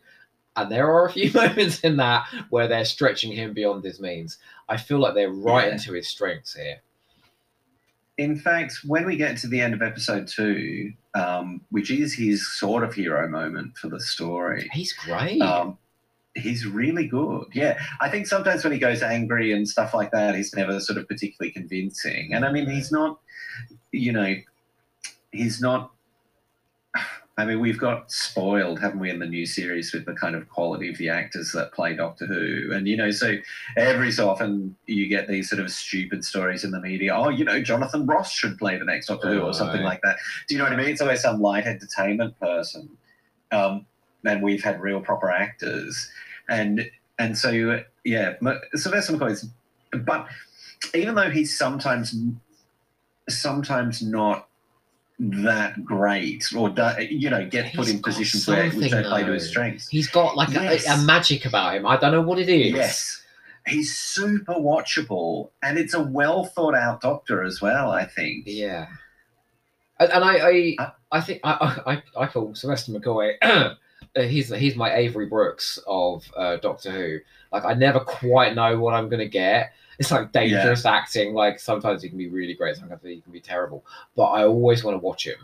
and 0.56 0.72
there 0.72 0.92
are 0.92 1.06
a 1.06 1.12
few 1.12 1.32
moments 1.36 1.82
in 1.82 1.98
that 1.98 2.26
where 2.50 2.68
they're 2.68 2.84
stretching 2.84 3.32
him 3.32 3.54
beyond 3.54 3.84
his 3.84 4.00
means. 4.00 4.40
I 4.68 4.78
feel 4.78 4.98
like 4.98 5.14
they're 5.14 5.30
right 5.30 5.68
Yeah. 5.68 5.74
into 5.74 5.94
his 5.94 6.08
strengths 6.08 6.56
here. 6.56 6.82
In 8.18 8.38
fact, 8.38 8.80
when 8.86 9.06
we 9.06 9.16
get 9.16 9.38
to 9.38 9.48
the 9.48 9.60
end 9.60 9.74
of 9.74 9.82
episode 9.82 10.28
two, 10.28 10.94
um, 11.16 11.62
which 11.70 11.90
is 11.90 12.14
his 12.14 12.48
sort 12.60 12.84
of 12.84 12.94
hero 12.94 13.28
moment 13.28 13.78
for 13.78 13.90
the 13.90 14.00
story, 14.00 14.70
He's 14.72 14.94
great. 14.94 15.42
Um, 15.42 15.78
he's 16.36 16.66
really 16.66 17.08
good. 17.08 17.46
Yeah, 17.54 17.80
I 18.02 18.10
think 18.10 18.28
sometimes 18.28 18.64
when 18.64 18.74
he 18.74 18.80
goes 18.80 19.02
angry 19.02 19.52
and 19.52 19.68
stuff 19.68 19.94
like 19.94 20.12
that, 20.12 20.36
he's 20.36 20.54
never 20.56 20.80
sort 20.80 20.98
of 20.98 21.08
particularly 21.08 21.52
convincing. 21.52 22.34
And 22.34 22.46
I 22.46 22.52
mean, 22.52 22.70
he's 22.70 22.92
not, 22.92 23.20
you 23.92 24.12
know, 24.12 24.36
he's 25.32 25.62
not. 25.62 25.92
I 27.36 27.46
mean, 27.46 27.60
we've 27.60 27.80
got 27.80 28.12
spoiled, 28.12 28.80
haven't 28.80 29.00
we, 29.00 29.10
in 29.10 29.18
the 29.18 29.26
new 29.26 29.46
series 29.48 29.92
with 29.92 30.06
the 30.06 30.14
kind 30.14 30.36
of 30.36 30.48
quality 30.50 30.90
of 30.90 30.98
the 31.00 31.10
actors 31.10 31.52
that 31.54 31.72
play 31.74 31.96
Doctor 31.96 32.28
Who, 32.28 32.72
and 32.74 32.88
you 32.88 32.96
know, 32.96 33.10
so 33.10 33.38
every 33.76 34.12
so 34.12 34.30
often 34.30 34.76
you 34.86 35.08
get 35.08 35.28
these 35.28 35.50
sort 35.50 35.60
of 35.60 35.72
stupid 35.72 36.24
stories 36.24 36.64
in 36.64 36.70
the 36.70 36.80
media. 36.80 37.16
Oh, 37.16 37.30
you 37.30 37.44
know, 37.44 37.60
Jonathan 37.60 38.06
Ross 38.06 38.32
should 38.32 38.60
play 38.60 38.78
the 38.78 38.86
next 38.86 39.08
Doctor 39.08 39.30
Who, 39.34 39.42
or 39.42 39.54
something 39.54 39.82
Right. 39.82 39.86
like 39.94 40.02
that. 40.04 40.18
Do 40.48 40.54
you 40.54 40.60
know 40.60 40.66
what 40.66 40.74
I 40.74 40.78
mean? 40.78 40.90
It's 40.90 41.02
always 41.02 41.22
some 41.22 41.42
light 41.42 41.66
entertainment 41.66 42.40
person. 42.40 42.88
Um, 43.52 43.88
and 44.26 44.44
we've 44.44 44.64
had 44.64 44.80
real 44.80 45.02
proper 45.02 45.32
actors, 45.32 46.10
and 46.50 46.88
and 47.18 47.36
so 47.38 47.82
yeah, 48.04 48.34
Sylvester 48.76 49.14
McCoy's, 49.14 49.50
but 50.06 50.28
even 50.94 51.16
though 51.16 51.32
he's 51.32 51.58
sometimes 51.58 52.16
sometimes 53.28 54.02
not 54.04 54.50
that 55.20 55.84
great, 55.86 56.52
or 56.56 56.70
do, 56.70 56.90
you 57.10 57.30
know, 57.30 57.46
get 57.48 57.74
put 57.74 57.90
in 57.90 58.02
positions 58.02 58.48
where 58.48 58.70
which 58.72 58.92
don't 58.92 59.06
play 59.06 59.24
to 59.24 59.32
his 59.32 59.48
strengths. 59.48 59.88
He's 59.88 60.08
got 60.10 60.36
like 60.36 60.50
Yes. 60.50 60.88
a, 60.88 60.94
a 60.94 60.98
magic 61.04 61.46
about 61.46 61.76
him. 61.76 61.86
I 61.86 61.98
don't 61.98 62.12
know 62.12 62.22
what 62.22 62.40
it 62.40 62.50
is. 62.50 62.74
Yes, 62.74 63.24
he's 63.68 63.96
super 63.96 64.54
watchable, 64.56 65.52
and 65.62 65.78
it's 65.78 65.94
a 65.94 66.02
well 66.02 66.44
thought 66.46 66.76
out 66.76 67.02
Doctor 67.02 67.44
as 67.44 67.62
well. 67.62 67.92
I 67.92 68.06
think. 68.06 68.44
Yeah. 68.48 68.88
And, 70.00 70.12
and 70.12 70.24
I, 70.24 70.34
I, 70.38 70.76
Uh, 70.80 70.90
I 71.12 71.22
think 71.22 71.40
I, 71.44 72.02
I, 72.18 72.24
I 72.24 72.28
call 72.28 72.56
Sylvester 72.56 72.92
McCoy. 72.92 73.36
uh, 73.44 73.76
he's 74.16 74.50
he's 74.50 74.76
my 74.76 74.94
Avery 74.96 75.28
Brooks 75.28 75.78
of 75.86 76.26
uh, 76.36 76.58
Doctor 76.58 76.92
Who. 76.92 77.20
Like 77.52 77.66
I 77.66 77.74
never 77.76 78.00
quite 78.00 78.56
know 78.56 78.80
what 78.80 78.96
I'm 78.96 79.10
gonna 79.10 79.28
get. 79.28 79.74
It's 80.00 80.12
like 80.12 80.32
dangerous 80.32 80.86
acting. 80.86 81.34
Like 81.34 81.60
sometimes 81.60 82.02
he 82.04 82.10
can 82.10 82.18
be 82.18 82.28
really 82.28 82.54
great, 82.54 82.76
sometimes 82.78 83.02
he 83.04 83.22
can 83.22 83.32
be 83.32 83.40
terrible. 83.40 83.86
But 84.16 84.26
I 84.26 84.46
always 84.46 84.84
want 84.84 84.96
to 84.96 85.00
watch 85.00 85.28
him. 85.28 85.38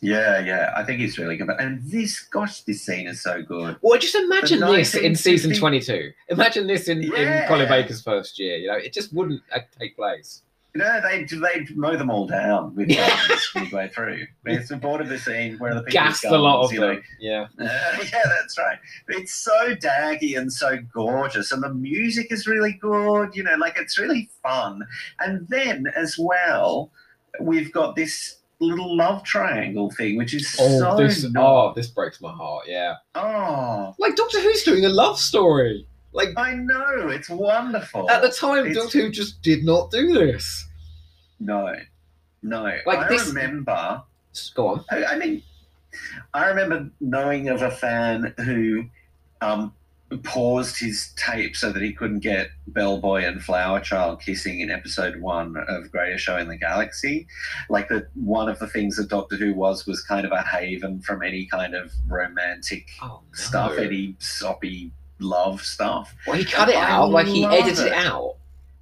Yeah, 0.00 0.40
yeah. 0.40 0.72
I 0.76 0.84
think 0.84 1.00
he's 1.00 1.18
really 1.18 1.36
good. 1.38 1.48
And 1.58 1.82
this, 1.82 2.20
gosh, 2.20 2.60
this 2.62 2.82
scene 2.82 3.06
is 3.06 3.22
so 3.22 3.42
good. 3.42 3.78
Well, 3.80 3.98
just 3.98 4.14
imagine 4.14 4.60
this 4.60 4.94
in 4.94 5.16
season 5.16 5.54
22. 5.54 6.12
Imagine 6.28 6.66
this 6.66 6.88
in, 6.88 7.04
in 7.04 7.48
Colin 7.48 7.68
Baker's 7.68 8.02
first 8.02 8.38
year. 8.38 8.58
You 8.58 8.68
know, 8.68 8.76
it 8.76 8.92
just 8.92 9.14
wouldn't 9.14 9.42
uh, 9.50 9.60
take 9.78 9.96
place. 9.96 10.42
You 10.76 10.82
know, 10.82 11.00
they 11.02 11.22
they 11.22 11.66
mow 11.76 11.96
them 11.96 12.10
all 12.10 12.26
down 12.26 12.74
with 12.74 12.88
guns 12.88 13.48
midway 13.54 13.88
through. 13.88 14.26
It's 14.44 14.72
bored 14.72 15.00
of 15.00 15.08
the 15.08 15.18
scene 15.20 15.56
where 15.58 15.72
the 15.72 15.82
people 15.82 15.92
Gassed 15.92 16.24
a 16.24 16.36
lot 16.36 16.64
of 16.64 16.72
you 16.72 16.80
them. 16.80 16.94
know, 16.96 17.00
Yeah. 17.20 17.42
Uh, 17.60 17.64
yeah, 18.12 18.22
that's 18.24 18.58
right. 18.58 18.78
It's 19.06 19.32
so 19.32 19.76
daggy 19.76 20.36
and 20.36 20.52
so 20.52 20.78
gorgeous, 20.92 21.52
and 21.52 21.62
the 21.62 21.72
music 21.72 22.32
is 22.32 22.48
really 22.48 22.72
good. 22.80 23.36
You 23.36 23.44
know, 23.44 23.54
like 23.56 23.76
it's 23.76 23.98
really 24.00 24.28
fun. 24.42 24.82
And 25.20 25.46
then 25.48 25.86
as 25.94 26.16
well, 26.18 26.90
we've 27.40 27.72
got 27.72 27.94
this 27.94 28.38
little 28.60 28.96
love 28.96 29.22
triangle 29.22 29.92
thing, 29.92 30.16
which 30.16 30.34
is 30.34 30.56
Oh, 30.58 30.78
so 30.80 30.96
this 30.96 31.22
not. 31.30 31.44
oh, 31.44 31.72
this 31.76 31.86
breaks 31.86 32.20
my 32.20 32.32
heart. 32.32 32.64
Yeah. 32.66 32.94
Oh, 33.14 33.94
Like 33.98 34.16
Doctor 34.16 34.40
Who's 34.40 34.64
doing 34.64 34.84
a 34.84 34.88
love 34.88 35.20
story. 35.20 35.86
Like 36.14 36.30
I 36.36 36.54
know 36.54 37.08
it's 37.10 37.28
wonderful. 37.28 38.08
at 38.10 38.22
the 38.22 38.30
time, 38.30 38.66
It's- 38.66 38.76
Doctor 38.82 39.00
Who 39.02 39.10
just 39.10 39.42
did 39.42 39.64
not 39.64 39.90
do 39.90 40.14
this. 40.14 40.66
no, 41.40 41.74
no. 42.42 42.62
Like 42.86 42.98
I 43.00 43.08
this- 43.08 43.26
remember. 43.28 44.02
Go 44.54 44.68
on. 44.68 44.84
I 44.90 45.04
I 45.04 45.18
mean, 45.18 45.42
I 46.32 46.46
remember 46.46 46.90
knowing 47.00 47.48
of 47.48 47.62
a 47.62 47.70
fan 47.70 48.34
who 48.38 48.84
um, 49.40 49.72
paused 50.24 50.78
his 50.78 51.12
tape 51.16 51.54
so 51.56 51.70
that 51.72 51.82
he 51.82 51.92
couldn't 51.92 52.18
get 52.20 52.48
Bellboy 52.68 53.24
and 53.24 53.42
Flower 53.42 53.78
Child 53.80 54.20
kissing 54.20 54.58
in 54.60 54.70
episode 54.70 55.20
one 55.20 55.56
of 55.68 55.90
Greatest 55.92 56.24
Show 56.24 56.36
in 56.36 56.48
the 56.48 56.56
Galaxy. 56.56 57.26
Like 57.68 57.88
that, 57.90 58.08
one 58.14 58.48
of 58.48 58.58
the 58.58 58.66
things 58.66 58.96
that 58.96 59.08
Doctor 59.08 59.36
Who 59.36 59.54
was 59.54 59.86
was 59.86 60.02
kind 60.02 60.26
of 60.26 60.32
a 60.32 60.42
haven 60.42 61.00
from 61.00 61.22
any 61.22 61.46
kind 61.46 61.74
of 61.74 61.92
romantic 62.08 62.88
Oh 63.02 63.06
no. 63.06 63.20
stuff, 63.32 63.78
any 63.78 64.16
soppy 64.18 64.90
love 65.20 65.62
stuff. 65.62 66.14
Well, 66.26 66.36
he 66.36 66.44
cut 66.44 66.68
it 66.68 66.76
I 66.76 66.90
out. 66.90 67.10
Like 67.10 67.26
he 67.26 67.44
edited 67.44 67.78
it. 67.86 67.86
it 67.88 67.92
out. 67.92 68.36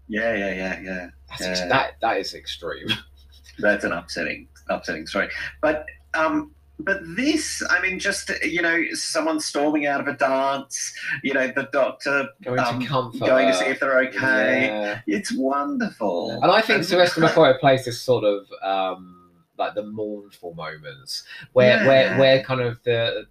Yeah, 0.08 0.34
yeah, 0.36 0.54
yeah, 0.54 0.80
yeah. 0.80 1.10
That's 1.28 1.42
ex- 1.42 1.60
that 1.60 1.94
that 2.00 2.18
is 2.18 2.34
extreme. 2.34 2.88
that's 3.58 3.84
an 3.84 3.92
upsetting 3.92 4.48
upsetting 4.70 5.06
story 5.06 5.28
but 5.60 5.84
um 6.14 6.50
but 6.78 7.00
this 7.16 7.62
i 7.68 7.80
mean 7.82 7.98
just 7.98 8.30
you 8.42 8.62
know 8.62 8.82
someone 8.94 9.38
storming 9.38 9.86
out 9.86 10.00
of 10.00 10.08
a 10.08 10.14
dance 10.14 10.94
you 11.22 11.34
know 11.34 11.46
the 11.48 11.68
doctor 11.70 12.28
Going 12.42 12.58
Um, 12.58 12.80
to 12.80 12.86
comfort. 12.86 13.20
going 13.20 13.48
to 13.48 13.54
see 13.54 13.66
if 13.66 13.78
they're 13.78 13.98
okay 14.08 14.66
Yeah. 14.68 15.00
it's 15.06 15.32
wonderful 15.32 16.30
And 16.42 16.50
I 16.50 16.62
think 16.62 16.82
Sylvester 16.84 17.20
McCoy 17.20 17.60
plays 17.60 17.84
this 17.84 18.00
sort 18.00 18.24
of 18.24 18.46
um, 18.62 19.30
like 19.58 19.74
the 19.74 19.82
mournful 19.84 20.54
moments 20.54 21.24
where 21.52 21.86
where 21.86 22.18
where 22.18 22.42
kind 22.42 22.62
of 22.62 22.82
the 22.84 23.26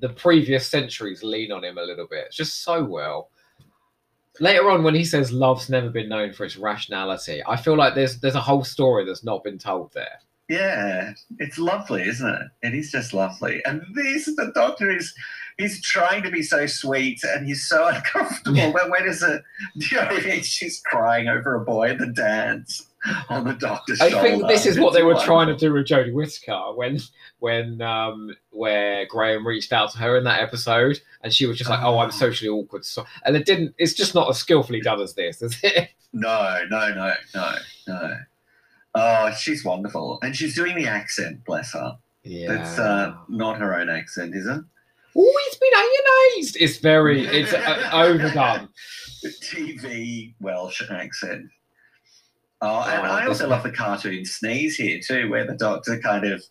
the 0.00 0.08
previous 0.10 0.66
centuries 0.66 1.22
lean 1.22 1.52
on 1.52 1.64
him 1.64 1.78
a 1.78 1.82
little 1.82 2.06
bit. 2.08 2.26
It's 2.26 2.36
just 2.36 2.62
so 2.64 2.82
well. 2.84 3.30
Later 4.38 4.70
on, 4.70 4.82
when 4.84 4.94
he 4.94 5.04
says 5.04 5.32
love's 5.32 5.68
never 5.68 5.90
been 5.90 6.08
known 6.08 6.32
for 6.32 6.44
its 6.44 6.56
rationality, 6.56 7.42
I 7.46 7.56
feel 7.56 7.76
like 7.76 7.94
there's 7.94 8.18
there's 8.20 8.34
a 8.36 8.40
whole 8.40 8.64
story 8.64 9.04
that's 9.04 9.24
not 9.24 9.44
been 9.44 9.58
told 9.58 9.92
there. 9.92 10.18
yeah 10.48 11.12
it's 11.38 11.58
lovely 11.58 12.02
isn't 12.02 12.28
it 12.28 12.48
it 12.62 12.74
is 12.74 12.90
just 12.90 13.14
lovely 13.14 13.62
and 13.66 13.82
this 13.94 14.24
the 14.24 14.50
doctor 14.54 14.90
is 14.90 15.14
he's 15.58 15.80
trying 15.82 16.22
to 16.24 16.30
be 16.30 16.42
so 16.42 16.66
sweet 16.66 17.20
and 17.22 17.46
he's 17.46 17.68
so 17.68 17.86
uncomfortable 17.94 18.72
but 18.72 18.90
when 18.90 19.06
is 19.06 19.22
it 19.22 19.42
you 19.74 19.96
know 19.96 20.18
she's 20.42 20.80
crying 20.86 21.28
over 21.28 21.54
a 21.54 21.60
boy 21.64 21.90
at 21.90 21.98
the 21.98 22.08
dance 22.08 22.89
on 23.30 23.44
the 23.44 23.54
doctor's 23.54 24.00
I 24.00 24.10
think 24.22 24.46
this 24.46 24.66
is 24.66 24.78
what 24.78 24.92
they 24.92 25.02
were 25.02 25.14
trying 25.14 25.46
to 25.46 25.56
do 25.56 25.72
with 25.72 25.86
Jodie 25.86 26.12
Whittaker 26.12 26.74
when 26.74 26.98
when 27.38 27.80
um 27.80 28.34
where 28.50 29.06
Graham 29.06 29.46
reached 29.46 29.72
out 29.72 29.90
to 29.92 29.98
her 29.98 30.16
in 30.18 30.24
that 30.24 30.40
episode 30.40 31.00
and 31.22 31.32
she 31.32 31.46
was 31.46 31.56
just 31.56 31.70
like, 31.70 31.82
"Oh, 31.82 31.98
I'm 31.98 32.08
Oh. 32.08 32.10
socially 32.10 32.50
awkward," 32.50 32.84
so 32.84 33.06
and 33.24 33.36
it 33.36 33.46
didn't. 33.46 33.74
It's 33.78 33.94
just 33.94 34.14
not 34.14 34.28
as 34.28 34.36
skillfully 34.38 34.80
done 34.80 35.00
as 35.00 35.14
this, 35.14 35.40
is 35.40 35.58
it? 35.62 35.90
No, 36.12 36.60
no, 36.68 36.92
no, 36.92 37.14
no, 37.34 37.54
no. 37.86 38.16
Oh, 38.94 39.30
she's 39.32 39.64
wonderful, 39.64 40.18
and 40.22 40.34
she's 40.34 40.54
doing 40.54 40.74
the 40.76 40.86
accent. 40.86 41.44
Bless 41.44 41.72
her. 41.72 41.96
Yeah. 42.24 42.48
That's 42.52 42.78
uh, 42.78 43.14
not 43.28 43.58
her 43.58 43.78
own 43.80 43.88
accent, 43.88 44.34
is 44.34 44.46
it? 44.46 44.60
Oh, 45.16 45.40
it's 45.46 45.56
been 45.56 45.72
ionized. 45.74 46.56
It's 46.60 46.76
very 46.78 47.26
it's 47.26 47.52
uh, 47.52 47.90
overdone. 47.94 48.68
The 49.22 49.28
TV 49.42 50.34
Welsh 50.40 50.82
accent. 50.90 51.48
Oh, 52.62 52.82
and 52.82 53.06
Oh, 53.06 53.10
I 53.10 53.26
also 53.26 53.48
love 53.48 53.62
the 53.62 53.72
cartoon 53.72 54.24
sneeze 54.24 54.76
here 54.76 55.00
too, 55.00 55.30
where 55.30 55.46
the 55.46 55.54
doctor 55.54 55.98
kind 55.98 56.26
of, 56.26 56.42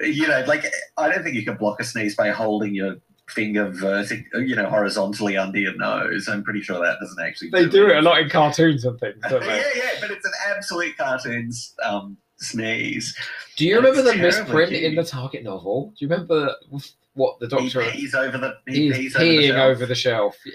you 0.00 0.26
know, 0.28 0.44
like 0.46 0.64
I 0.98 1.08
don't 1.08 1.22
think 1.22 1.34
you 1.34 1.44
can 1.44 1.56
block 1.56 1.80
a 1.80 1.84
sneeze 1.84 2.14
by 2.14 2.28
holding 2.30 2.74
your 2.74 2.96
finger 3.28 3.70
vertic, 3.70 4.24
you 4.34 4.54
know, 4.54 4.68
horizontally 4.68 5.36
under 5.36 5.58
your 5.58 5.74
nose. 5.76 6.28
I'm 6.28 6.44
pretty 6.44 6.60
sure 6.62 6.78
that 6.78 6.98
doesn't 7.00 7.20
actually. 7.24 7.50
They 7.50 7.66
do 7.68 7.88
it 7.88 7.96
a 7.96 8.02
lot 8.02 8.20
in 8.20 8.28
cartoons 8.28 8.84
and 8.84 8.98
things, 9.00 9.16
don't 9.28 9.42
yeah, 9.42 9.48
they? 9.48 9.56
yeah, 9.56 9.68
yeah, 9.76 9.90
but 10.00 10.10
it's 10.10 10.26
an 10.26 10.32
absolute 10.54 10.96
cartoons 10.96 11.74
um, 11.82 12.16
sneeze. 12.36 13.16
Do 13.56 13.64
you 13.66 13.78
It's 13.78 13.84
remember 13.86 14.02
the 14.12 14.16
misprint 14.18 14.72
in 14.72 14.94
the 14.94 15.04
Target 15.04 15.42
novel? 15.42 15.94
Do 15.98 16.04
you 16.04 16.10
remember 16.10 16.54
what 17.14 17.40
the 17.40 17.48
doctor? 17.48 17.82
He 17.82 18.00
pees 18.02 18.14
over 18.14 18.36
the. 18.36 18.58
He 18.66 18.92
He's 18.92 19.16
pees 19.16 19.16
over 19.16 19.52
the 19.54 19.62
over 19.62 19.86
the 19.86 19.94
shelf. 19.94 20.36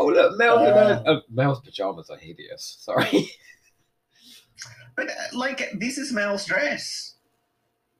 Oh 0.00 0.06
look, 0.06 0.38
Mel, 0.38 0.58
Uh. 0.58 1.02
uh, 1.06 1.20
Mel's 1.30 1.60
pajamas 1.60 2.08
are 2.10 2.16
hideous. 2.16 2.78
Sorry. 2.80 3.30
but 4.96 5.08
uh, 5.10 5.12
like, 5.34 5.70
this 5.78 5.98
is 5.98 6.12
Mel's 6.12 6.44
dress. 6.46 7.14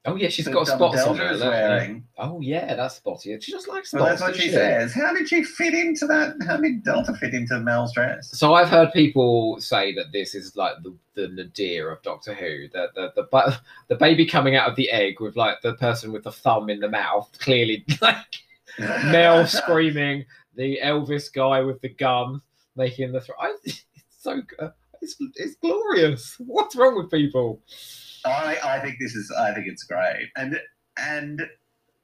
Oh 0.07 0.17
yeah, 0.17 0.31
she's 0.31 0.47
that, 0.47 0.55
got 0.55 0.67
spots 0.67 1.03
on 1.03 1.19
her. 1.19 1.31
is 1.33 1.41
look, 1.41 1.53
yeah. 1.53 1.69
wearing. 1.69 2.05
Oh 2.17 2.41
yeah, 2.41 2.75
that's 2.75 2.95
spotty. 2.95 3.39
She 3.41 3.53
just 3.53 3.69
likes 3.69 3.91
spots. 3.91 4.01
Well, 4.01 4.09
that's 4.09 4.23
what 4.23 4.29
doesn't 4.29 4.43
she 4.43 4.51
says. 4.51 4.95
How 4.95 5.13
did 5.13 5.29
she 5.29 5.45
fit 5.45 5.75
into 5.75 6.07
that? 6.07 6.37
How 6.47 6.57
did 6.57 6.83
Delta 6.85 7.13
fit 7.15 7.35
into 7.35 7.61
Mel's 7.61 7.93
dress? 7.93 8.31
So 8.31 8.55
I've 8.55 8.71
heard 8.71 8.95
people 8.95 9.61
say 9.61 9.93
that 9.97 10.07
this 10.11 10.35
is 10.35 10.57
like 10.57 10.77
the, 10.83 10.97
the 11.17 11.29
nadir 11.29 11.91
of 11.93 12.01
Doctor 12.01 12.33
Who. 12.33 12.69
The 12.73 12.89
the 12.95 13.13
the, 13.15 13.23
bu- 13.25 13.53
the 13.89 13.97
baby 13.97 14.25
coming 14.25 14.57
out 14.57 14.71
of 14.71 14.77
the 14.77 14.91
egg 14.91 15.21
with 15.21 15.37
like 15.37 15.61
the 15.61 15.75
person 15.75 16.13
with 16.13 16.25
the 16.25 16.33
thumb 16.33 16.71
in 16.71 16.81
the 16.81 16.89
mouth, 16.89 17.29
clearly 17.39 17.85
like 18.01 18.17
Mel 18.79 19.47
screaming, 19.47 20.25
the 20.61 20.79
Elvis 20.85 21.33
guy 21.33 21.63
with 21.63 21.81
the 21.81 21.89
gun 21.89 22.43
making 22.77 23.13
the. 23.13 23.21
Th- 23.21 23.31
I, 23.41 23.55
it's 23.65 23.85
so 24.19 24.43
good. 24.43 24.73
It's, 25.01 25.17
it's 25.37 25.57
glorious. 25.57 26.37
What's 26.39 26.77
wrong 26.77 26.97
with 26.97 27.11
people? 27.11 27.63
I, 28.27 28.59
I 28.63 28.81
think 28.81 28.97
this 29.01 29.15
is 29.15 29.33
I 29.41 29.55
think 29.55 29.67
it's 29.67 29.85
great 29.85 30.29
and 30.37 30.61
and 30.99 31.41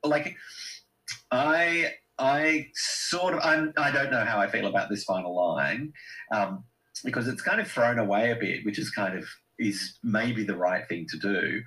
like 0.03 0.35
I 1.31 1.92
I 2.19 2.69
sort 2.75 3.35
of 3.35 3.40
I'm 3.45 3.75
I 3.77 3.90
don't 3.90 4.11
know 4.11 4.25
how 4.25 4.38
I 4.38 4.49
feel 4.49 4.66
about 4.66 4.88
this 4.88 5.05
final 5.05 5.37
line 5.37 5.92
um, 6.33 6.64
because 7.05 7.29
it's 7.29 7.42
kind 7.42 7.61
of 7.61 7.71
thrown 7.71 7.99
away 7.99 8.31
a 8.31 8.37
bit, 8.37 8.64
which 8.64 8.79
is 8.79 8.90
kind 8.90 9.19
of 9.19 9.29
is 9.59 9.99
maybe 10.03 10.42
the 10.42 10.57
right 10.57 10.88
thing 10.88 11.07
to 11.11 11.19
do. 11.19 11.61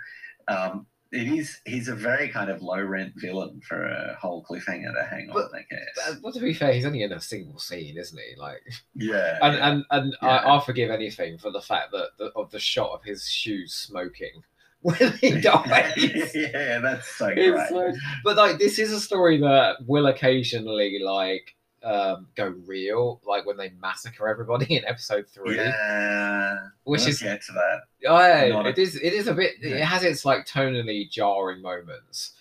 Um, 0.47 0.87
it 1.11 1.27
is 1.27 1.59
he's 1.65 1.87
a 1.87 1.95
very 1.95 2.29
kind 2.29 2.49
of 2.51 2.61
low 2.61 2.81
rent 2.81 3.13
villain 3.15 3.61
for 3.67 3.83
a 3.83 4.15
whole 4.21 4.43
cliffhanger 4.43 4.93
to 4.93 5.03
hang 5.09 5.29
on, 5.29 5.33
But- 5.35 5.55
I 5.57 5.65
guess. 5.69 6.07
Uh, 6.07 6.15
Well, 6.21 6.33
to 6.33 6.39
be 6.39 6.53
fair, 6.53 6.73
he's 6.73 6.85
only 6.85 7.01
in 7.03 7.11
a 7.11 7.19
single 7.21 7.57
scene, 7.59 7.97
isn't 7.97 8.19
he? 8.19 8.35
Like, 8.39 8.61
yeah, 8.95 9.37
and 9.41 9.55
and, 9.55 9.85
and 9.91 10.15
Yeah. 10.21 10.27
I, 10.29 10.37
I'll 10.43 10.59
forgive 10.61 10.91
anything 10.91 11.37
for 11.37 11.51
the 11.51 11.61
fact 11.61 11.91
that 11.93 12.09
the, 12.17 12.25
of 12.35 12.51
the 12.51 12.59
shot 12.59 12.91
of 12.91 13.03
his 13.03 13.27
shoes 13.27 13.73
smoking 13.73 14.43
when 14.81 15.11
he 15.19 15.41
dies. 15.41 16.31
yeah, 16.35 16.79
that's 16.79 17.07
so 17.17 17.33
great. 17.33 17.55
So- 17.69 17.93
but 18.23 18.37
like 18.37 18.59
this 18.59 18.77
is 18.79 18.91
a 18.93 18.99
story 18.99 19.37
that 19.41 19.77
will 19.87 20.05
occasionally 20.07 20.99
like 21.03 21.55
um 21.83 22.27
go 22.35 22.53
real 22.67 23.21
like 23.25 23.45
when 23.45 23.55
they 23.57 23.71
massacre 23.81 24.27
everybody 24.27 24.75
in 24.77 24.85
episode 24.85 25.25
three 25.29 25.55
yeah, 25.55 26.57
which 26.83 27.07
is 27.07 27.21
get 27.21 27.41
to 27.41 27.53
that. 27.53 27.81
oh, 28.07 28.49
not 28.49 28.65
a- 28.65 28.69
it 28.69 28.77
is 28.77 28.95
it 28.95 29.13
is 29.13 29.27
a 29.27 29.33
bit 29.33 29.53
it 29.61 29.81
has 29.83 30.03
its 30.03 30.25
like 30.25 30.45
tonally 30.45 31.09
jarring 31.09 31.61
moments 31.61 32.33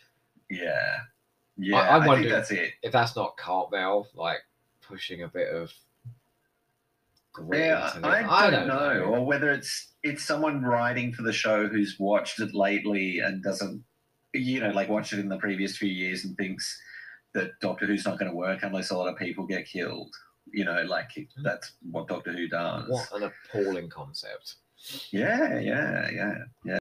Yeah, 0.51 0.97
yeah. 1.57 1.77
I 1.77 1.87
I, 1.99 2.07
wonder- 2.07 2.23
think 2.25 2.33
that's 2.35 2.51
it. 2.51 2.73
if 2.83 2.93
that's 2.93 3.15
not 3.15 3.37
Cartmel 3.37 4.09
like 4.15 4.39
pushing 4.81 5.23
a 5.23 5.29
bit 5.29 5.49
of 5.55 5.71
Yeah, 7.53 7.95
into 7.95 8.09
I, 8.09 8.49
it. 8.49 8.51
don't, 8.51 8.67
know. 8.69 9.03
or 9.05 9.25
whether 9.25 9.53
it's 9.53 9.93
it's 10.03 10.25
someone 10.25 10.63
writing 10.63 11.13
for 11.13 11.23
the 11.23 11.33
show 11.33 11.69
who's 11.69 11.97
watched 12.01 12.41
it 12.41 12.55
lately 12.55 13.19
and 13.21 13.43
doesn't, 13.43 13.85
you 14.35 14.61
know, 14.61 14.71
like 14.71 14.89
watched 14.89 15.13
it 15.13 15.19
in 15.21 15.29
the 15.29 15.37
previous 15.37 15.77
few 15.77 15.89
years 15.89 16.25
and 16.25 16.37
thinks 16.37 16.81
that 17.39 17.61
Doctor 17.61 17.87
Who's 17.87 18.05
not 18.05 18.19
going 18.19 18.31
to 18.31 18.37
work 18.37 18.61
unless 18.63 18.91
a 18.91 18.97
lot 18.97 19.09
of 19.09 19.17
people 19.17 19.47
get 19.47 19.67
killed. 19.67 20.15
You 20.51 20.65
know, 20.65 20.83
like 20.83 21.11
mm-hmm. 21.17 21.43
that's 21.43 21.73
what 21.91 22.09
Doctor 22.09 22.33
Who 22.33 22.49
does. 22.49 22.89
what 22.89 23.13
an 23.13 23.31
appalling 23.53 23.89
concept 23.91 24.57
Yeah, 25.11 25.59
yeah, 25.59 26.11
yeah, 26.11 26.39
yeah. 26.65 26.75